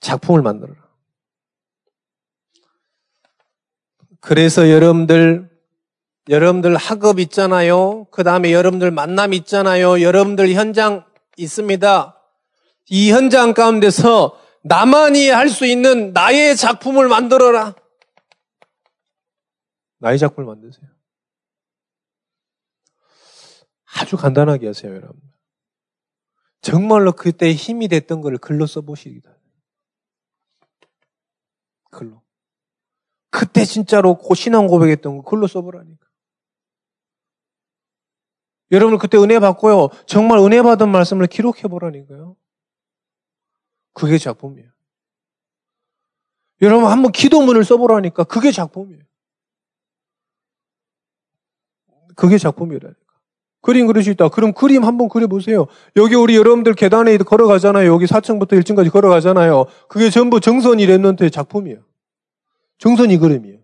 작품을 0.00 0.42
만들어라. 0.42 0.88
그래서 4.20 4.70
여러분들, 4.70 5.50
여러분들 6.28 6.76
학업 6.76 7.18
있잖아요. 7.20 8.06
그 8.10 8.22
다음에 8.22 8.52
여러분들 8.52 8.90
만남 8.90 9.32
있잖아요. 9.32 10.02
여러분들 10.02 10.52
현장 10.52 11.04
있습니다. 11.38 12.14
이 12.90 13.12
현장 13.12 13.54
가운데서 13.54 14.38
나만이 14.64 15.28
할 15.28 15.48
수 15.48 15.66
있는 15.66 16.12
나의 16.12 16.56
작품을 16.56 17.08
만들어라. 17.08 17.74
나의 19.98 20.18
작품을 20.18 20.46
만드세요. 20.46 20.88
아주 23.94 24.16
간단하게 24.16 24.66
하세요, 24.66 24.94
여러분. 24.94 25.20
정말로 26.60 27.12
그때 27.12 27.52
힘이 27.52 27.88
됐던 27.88 28.20
걸 28.20 28.36
글로 28.38 28.66
써보시기다. 28.66 29.36
글로. 31.90 32.22
그때 33.30 33.64
진짜로 33.64 34.18
신앙 34.34 34.66
고백했던 34.66 35.18
거 35.18 35.22
글로 35.22 35.46
써보라니까. 35.46 36.07
여러분 38.70 38.98
그때 38.98 39.16
은혜 39.18 39.38
받고요. 39.38 39.88
정말 40.06 40.38
은혜 40.38 40.62
받은 40.62 40.88
말씀을 40.90 41.26
기록해 41.26 41.62
보라니까요. 41.62 42.36
그게 43.94 44.18
작품이에요. 44.18 44.68
여러분 46.62 46.90
한번 46.90 47.12
기도문을 47.12 47.64
써보라니까 47.64 48.24
그게 48.24 48.50
작품이에요. 48.50 49.02
그게 52.16 52.36
작품이라니까. 52.36 52.98
그림 53.60 53.86
그릴 53.86 54.02
수 54.02 54.10
있다. 54.10 54.28
그럼 54.28 54.52
그림 54.52 54.84
한번 54.84 55.08
그려보세요. 55.08 55.66
여기 55.96 56.14
우리 56.14 56.36
여러분들 56.36 56.74
계단에 56.74 57.16
걸어가잖아요. 57.18 57.92
여기 57.92 58.06
4층부터 58.06 58.52
1층까지 58.60 58.90
걸어가잖아요. 58.90 59.66
그게 59.88 60.10
전부 60.10 60.40
정선이 60.40 60.86
랩런트의 60.86 61.32
작품이에요. 61.32 61.84
정선이 62.78 63.18
그림이에요. 63.18 63.58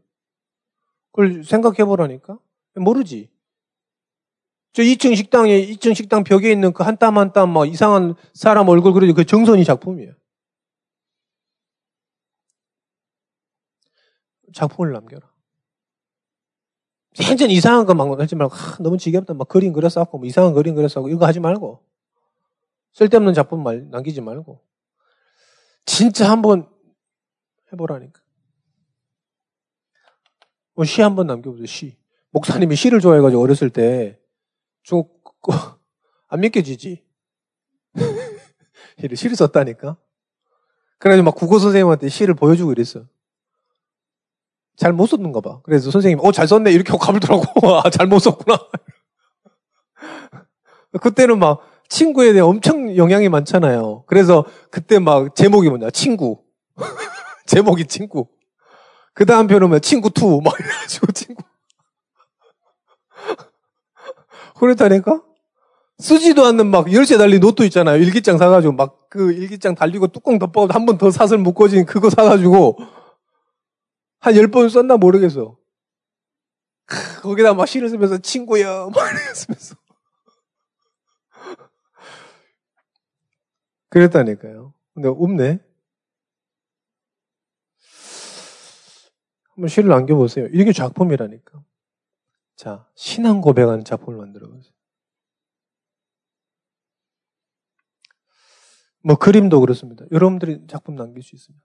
그걸 1.13 1.45
생각해보라니까? 1.45 2.39
모르지. 2.77 3.31
저 4.75 4.83
2층 4.83 5.16
식당에, 5.16 5.66
2층 5.68 5.95
식당 5.95 6.25
벽에 6.25 6.53
있는 6.53 6.72
그 6.75 6.85
한 6.85 6.99
땀 6.99 7.18
한땀막 7.18 7.68
이상한 7.68 8.16
사람 8.35 8.68
얼굴 8.68 8.93
그려진 8.95 9.14
그 9.16 9.25
정선이 9.25 9.64
작품이에요. 9.64 10.12
작품을 14.55 14.93
남겨라. 14.93 15.33
완전 17.29 17.51
이상한 17.51 17.87
것만 17.87 18.20
하지 18.20 18.35
말고, 18.37 18.55
아, 18.55 18.77
너무 18.81 18.99
지겹다. 18.99 19.35
막 19.35 19.49
그림 19.49 19.72
그렸어갖고, 19.72 20.18
뭐 20.18 20.27
이상한 20.27 20.55
그림 20.55 20.75
그렸어갖고, 20.75 21.11
이거 21.11 21.27
하지 21.27 21.41
말고. 21.41 21.85
쓸데없는 22.95 23.35
작품 23.35 23.62
말, 23.62 23.89
남기지 23.91 24.20
말고. 24.20 24.61
진짜 25.87 26.31
한번 26.31 26.68
해보라니까. 27.72 28.20
뭐 30.75 30.85
시 30.85 31.03
한번 31.03 31.29
남겨보세요, 31.29 31.66
시. 31.66 31.97
목사님이 32.31 32.75
시를 32.77 33.01
좋아해가지고 33.01 33.43
어렸을 33.43 33.70
때, 33.70 34.18
좀, 34.85 35.05
안 36.28 36.41
믿겨지지? 36.41 37.03
시를 39.14 39.37
썼다니까? 39.37 39.97
그래가지고 40.99 41.24
막 41.24 41.35
국어 41.35 41.59
선생님한테 41.59 42.09
시를 42.09 42.35
보여주고 42.35 42.72
이랬어. 42.72 43.05
잘 44.76 44.93
못 44.93 45.07
썼는가 45.07 45.41
봐. 45.41 45.61
그래서 45.62 45.91
선생님이, 45.91 46.20
어, 46.26 46.32
잘 46.32 46.49
썼네. 46.49 46.72
이렇게 46.72 46.97
가불더라고. 46.97 47.43
아, 47.85 47.91
잘 47.91 48.07
못 48.07 48.18
썼구나. 48.18 48.59
그때는 51.01 51.39
막 51.39 51.61
친구에 51.89 52.32
대해 52.32 52.41
엄청 52.41 52.97
영향이 52.97 53.28
많잖아요. 53.28 54.05
그래서 54.07 54.45
그때 54.70 54.99
막 54.99 55.35
제목이 55.35 55.68
뭐냐. 55.68 55.91
친구. 55.91 56.43
제목이 57.47 57.87
친구. 57.87 58.28
그 59.12 59.26
다음 59.26 59.47
표현은 59.47 59.80
친구 59.80 60.11
two. 60.11 60.41
막 60.43 60.59
이래가지고 60.59 61.12
친구. 61.12 61.44
그랬다니까? 64.55 65.23
쓰지도 65.99 66.45
않는 66.47 66.69
막 66.71 66.93
열쇠 66.93 67.17
달린 67.19 67.41
노트 67.41 67.63
있잖아요. 67.65 67.97
일기장 68.03 68.39
사가지고 68.39 68.73
막 68.75 69.01
그 69.15 69.33
일기장 69.33 69.77
달리고 69.77 70.09
뚜껑 70.09 70.41
덮어 70.41 70.67
한번 70.67 70.99
더 70.99 71.09
사슬 71.13 71.39
묶어진 71.39 71.87
그거 71.87 72.11
사가지고 72.11 72.79
한 74.19 74.35
열 74.37 74.49
번 74.51 74.69
썼나 74.69 74.97
모르겠어. 74.97 75.57
거기다 77.23 77.55
막 77.55 77.67
시를 77.67 77.89
쓰면서 77.89 78.19
친구야 78.19 78.87
막 78.95 78.97
이러면서 78.97 79.77
그랬다니까요. 83.91 84.75
근데 84.95 85.09
없네. 85.09 85.61
한번 89.55 89.69
시를 89.69 89.89
남겨보세요. 89.91 90.49
이게 90.53 90.73
작품이라니까. 90.73 91.63
자, 92.57 92.87
신앙 92.95 93.41
고백하는 93.41 93.85
작품을 93.85 94.19
만들어 94.19 94.49
보세요. 94.49 94.73
뭐 99.03 99.17
그림도 99.17 99.61
그렇습니다. 99.61 100.05
여러분들이 100.11 100.67
작품 100.67 100.97
남길 100.97 101.23
수 101.23 101.35
있습니다. 101.35 101.65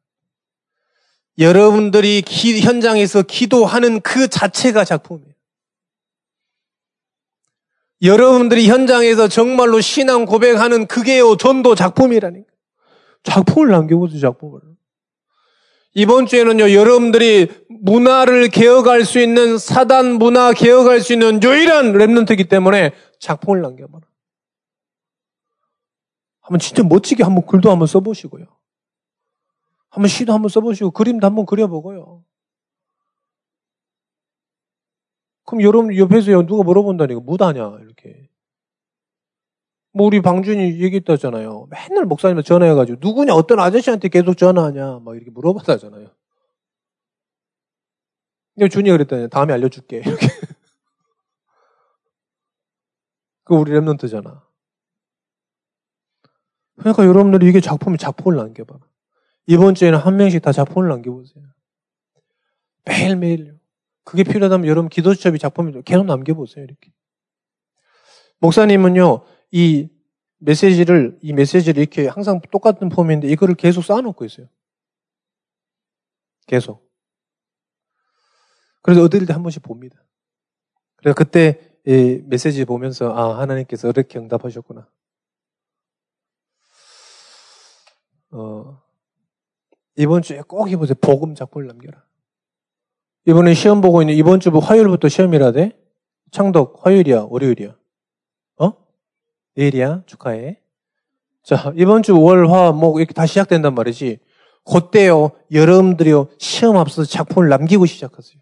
여러분들이 1.38 2.22
기, 2.22 2.60
현장에서 2.60 3.22
기도하는 3.22 4.02
그 4.02 4.28
자체가 4.28 4.84
작품이에요. 4.84 5.34
여러분들이 8.02 8.68
현장에서 8.68 9.28
정말로 9.28 9.80
신앙 9.82 10.26
고백하는 10.26 10.86
그게요 10.88 11.38
전도 11.38 11.76
작품이라니까. 11.76 12.52
작품을 13.24 13.70
남겨보세요, 13.70 14.20
작품을. 14.20 14.62
이번 15.94 16.28
주에는요, 16.28 16.72
여러분들이 16.72 17.48
문화를 17.68 18.50
개혁할 18.50 19.06
수 19.06 19.20
있는 19.20 19.58
사단 19.58 20.14
문화 20.14 20.54
개혁할 20.54 21.02
수 21.02 21.14
있는 21.14 21.42
유일한 21.42 21.94
랩런트이기 21.94 22.50
때문에 22.50 22.94
작품을 23.20 23.62
남겨봐라. 23.62 24.06
한번 26.42 26.60
진짜 26.60 26.84
멋지게 26.84 27.24
한번 27.24 27.46
글도 27.46 27.72
한번 27.72 27.88
써보시고요. 27.88 28.46
한번 29.90 30.08
시도 30.08 30.34
한번 30.34 30.50
써보시고 30.50 30.92
그림도 30.92 31.26
한번 31.26 31.46
그려보고요. 31.46 32.24
그럼 35.46 35.64
여러분 35.64 35.96
옆에서 35.96 36.46
누가 36.46 36.64
물어본다니까 36.64 37.22
못하냐 37.22 37.78
이렇게. 37.82 38.29
뭐 39.92 40.08
우리 40.08 40.22
방준이 40.22 40.80
얘기했다잖아요. 40.82 41.68
맨날 41.70 42.06
목사님한테 42.06 42.48
전화해가지고 42.48 43.00
누구냐 43.02 43.34
어떤 43.34 43.60
아저씨한테 43.60 44.10
계속 44.10 44.36
전화하냐 44.36 45.00
막 45.00 45.16
이렇게 45.16 45.32
물어봤다잖아요. 45.32 46.10
근데 48.56 48.70
준이가 48.70 48.98
그랬더니 48.98 49.30
다음에 49.30 49.54
알려줄게 49.54 49.98
이렇게. 50.06 50.28
그 53.46 53.56
우리 53.56 53.72
랩런트잖아. 53.72 54.42
그러니까 56.78 57.06
여러분들이 57.06 57.48
이게 57.48 57.60
작품이 57.60 57.98
작품을 57.98 58.38
남겨봐. 58.38 58.78
이번 59.48 59.76
주에는 59.76 59.98
한 59.98 60.18
명씩 60.18 60.42
다 60.42 60.52
작품을 60.52 60.88
남겨보세요. 60.88 61.44
매일매일요. 62.86 63.56
그게 64.04 64.24
필요하다면 64.24 64.68
여러분 64.68 64.90
기도 64.90 65.14
수첩이 65.14 65.40
작품을 65.40 65.82
계속 65.82 66.06
남겨보세요. 66.06 66.64
이렇게. 66.64 66.92
목사님은요, 68.40 69.24
이 69.52 69.90
메시지를, 70.40 71.18
이 71.22 71.34
메시지를 71.34 71.82
이렇게 71.82 72.08
항상 72.08 72.42
똑같은 72.52 72.90
폼인데 72.90 73.28
이거를 73.28 73.56
계속 73.56 73.84
쌓아놓고 73.84 74.26
있어요. 74.26 74.48
계속. 76.48 76.90
그래서 78.82 79.04
어딜 79.04 79.26
때 79.26 79.34
한 79.34 79.44
번씩 79.44 79.62
봅니다. 79.64 80.04
그래서 80.98 81.16
그때 81.16 81.60
이 81.86 82.22
메시지 82.26 82.66
보면서 82.66 83.12
아, 83.14 83.40
하나님께서 83.40 83.90
이렇게 83.90 84.20
응답하셨구나. 84.20 84.88
어, 88.32 88.82
이번 89.96 90.22
주에 90.22 90.42
꼭 90.42 90.70
해보세요. 90.70 90.96
복음 91.02 91.36
작품을 91.36 91.68
남겨라. 91.68 92.04
이번에 93.26 93.54
시험 93.54 93.82
보고 93.82 94.02
있는 94.02 94.16
이번 94.16 94.40
주 94.40 94.50
화요일부터 94.50 95.10
시험이라대? 95.10 95.78
창덕 96.32 96.86
화요일이야, 96.86 97.28
월요일이야. 97.30 97.79
어? 99.60 99.62
내일이야. 99.62 100.04
축하해. 100.06 100.62
자, 101.44 101.74
이번 101.76 102.02
주 102.02 102.20
월, 102.20 102.50
화, 102.50 102.72
목 102.72 103.00
이렇게 103.00 103.14
다 103.14 103.26
시작된단 103.26 103.76
말이지. 103.76 104.20
그때요, 104.64 105.32
여러분들이요, 105.52 106.30
시험 106.38 106.78
앞서서 106.78 107.10
작품을 107.10 107.50
남기고 107.50 107.86
시작하세요. 107.86 108.42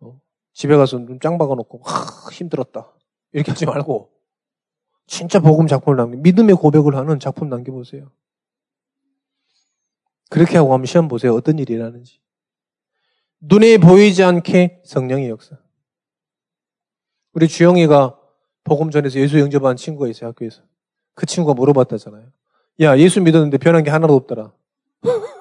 어? 0.00 0.20
집에 0.52 0.76
가서 0.76 0.98
눈 0.98 1.20
짱 1.20 1.36
박아놓고, 1.36 1.82
하, 1.82 2.30
힘들었다. 2.30 2.92
이렇게 3.32 3.50
하지 3.50 3.66
말고, 3.66 4.10
진짜 5.06 5.40
복음 5.40 5.66
작품을 5.66 5.96
남기, 5.96 6.16
믿음의 6.18 6.56
고백을 6.56 6.96
하는 6.96 7.18
작품 7.18 7.48
남겨보세요. 7.48 8.10
그렇게 10.30 10.58
하고 10.58 10.72
한번 10.74 10.86
시험 10.86 11.08
보세요. 11.08 11.34
어떤 11.34 11.58
일이 11.58 11.74
일어나는지. 11.74 12.20
눈에 13.40 13.78
보이지 13.78 14.22
않게 14.22 14.82
성령의 14.84 15.30
역사. 15.30 15.56
우리 17.32 17.48
주영이가 17.48 18.18
복음 18.68 18.90
전에서 18.90 19.18
예수 19.18 19.38
영접한 19.38 19.76
친구가 19.76 20.08
있어요, 20.08 20.28
학교에서. 20.30 20.62
그 21.14 21.26
친구가 21.26 21.54
물어봤다잖아요. 21.54 22.30
야, 22.80 22.98
예수 22.98 23.20
믿었는데 23.20 23.58
변한 23.58 23.82
게 23.82 23.90
하나도 23.90 24.14
없더라. 24.14 24.52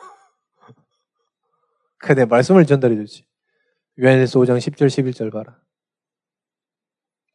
그내 1.99 2.25
말씀을 2.25 2.65
전달해 2.65 2.95
줬지. 2.95 3.25
요한일서 4.01 4.39
5장 4.39 4.57
10절, 4.57 4.87
11절 4.87 5.31
봐라. 5.31 5.59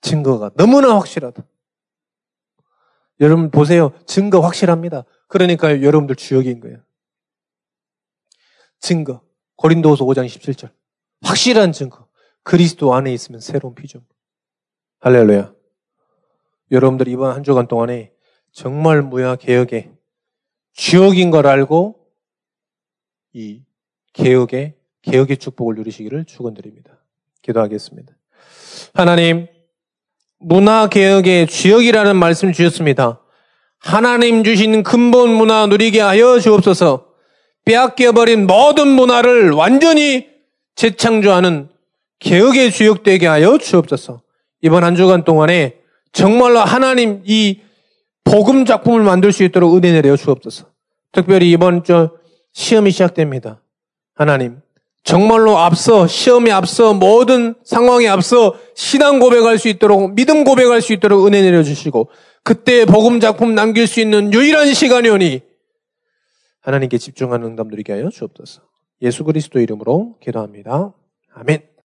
증거가 0.01 0.51
너무나 0.57 0.97
확실하다. 0.97 1.45
여러분 3.20 3.51
보세요. 3.51 3.93
증거 4.07 4.40
확실합니다. 4.40 5.05
그러니까 5.28 5.82
여러분들 5.82 6.16
주역인 6.16 6.61
거예요. 6.61 6.78
증거. 8.80 9.22
고린도후서 9.57 10.05
5장 10.05 10.26
17절. 10.26 10.72
확실한 11.22 11.70
증거. 11.72 12.09
그리스도 12.43 12.95
안에 12.95 13.12
있으면 13.12 13.40
새로운 13.40 13.76
피조. 13.76 14.03
할렐루야. 15.01 15.55
여러분들 16.72 17.06
이번 17.08 17.34
한 17.34 17.44
주간 17.44 17.68
동안에 17.68 18.12
정말 18.50 19.02
무야 19.02 19.36
개혁의 19.36 19.90
주역인 20.72 21.30
걸 21.30 21.46
알고 21.46 21.96
이 23.34 23.62
개혁의 24.14 24.74
개혁의 25.02 25.36
축복을 25.36 25.74
누리시기를 25.74 26.24
축원드립니다. 26.24 26.98
기도하겠습니다. 27.42 28.14
하나님 28.94 29.48
문화 30.38 30.88
개혁의 30.88 31.46
주역이라는 31.46 32.16
말씀 32.16 32.52
주셨습니다. 32.52 33.20
하나님 33.78 34.42
주신 34.42 34.82
근본 34.82 35.30
문화 35.30 35.66
누리게 35.66 36.00
하여 36.00 36.38
주옵소서. 36.38 37.06
빼앗겨버린 37.64 38.46
모든 38.46 38.88
문화를 38.88 39.50
완전히 39.50 40.26
재창조하는 40.74 41.68
개혁의 42.18 42.70
주역 42.70 43.02
되게 43.02 43.26
하여 43.26 43.58
주옵소서. 43.58 44.22
이번 44.62 44.84
한 44.84 44.96
주간 44.96 45.24
동안에 45.24 45.82
정말로 46.12 46.60
하나님 46.60 47.22
이 47.24 47.60
복음 48.24 48.64
작품을 48.64 49.02
만들 49.02 49.32
수 49.32 49.42
있도록 49.42 49.76
은혜 49.76 49.92
내려 49.92 50.16
주옵소서. 50.16 50.66
특별히 51.10 51.50
이번 51.50 51.84
주 51.84 52.10
시험이 52.52 52.90
시작됩니다. 52.90 53.62
하나님, 54.14 54.60
정말로 55.04 55.58
앞서, 55.58 56.06
시험에 56.06 56.52
앞서, 56.52 56.94
모든 56.94 57.54
상황에 57.64 58.06
앞서 58.08 58.54
신앙 58.74 59.18
고백할 59.18 59.58
수 59.58 59.68
있도록, 59.68 60.14
믿음 60.14 60.44
고백할 60.44 60.80
수 60.80 60.92
있도록 60.92 61.26
은혜 61.26 61.42
내려 61.42 61.62
주시고, 61.62 62.10
그때 62.44 62.84
복음 62.84 63.18
작품 63.18 63.54
남길 63.54 63.86
수 63.86 64.00
있는 64.00 64.32
유일한 64.32 64.72
시간이 64.72 65.08
오니, 65.08 65.40
하나님께 66.60 66.98
집중하는 66.98 67.48
응답 67.48 67.68
누리게 67.68 67.92
하여 67.92 68.10
주옵소서. 68.10 68.62
예수 69.02 69.24
그리스도 69.24 69.58
이름으로 69.58 70.16
기도합니다. 70.20 70.94
아멘. 71.34 71.71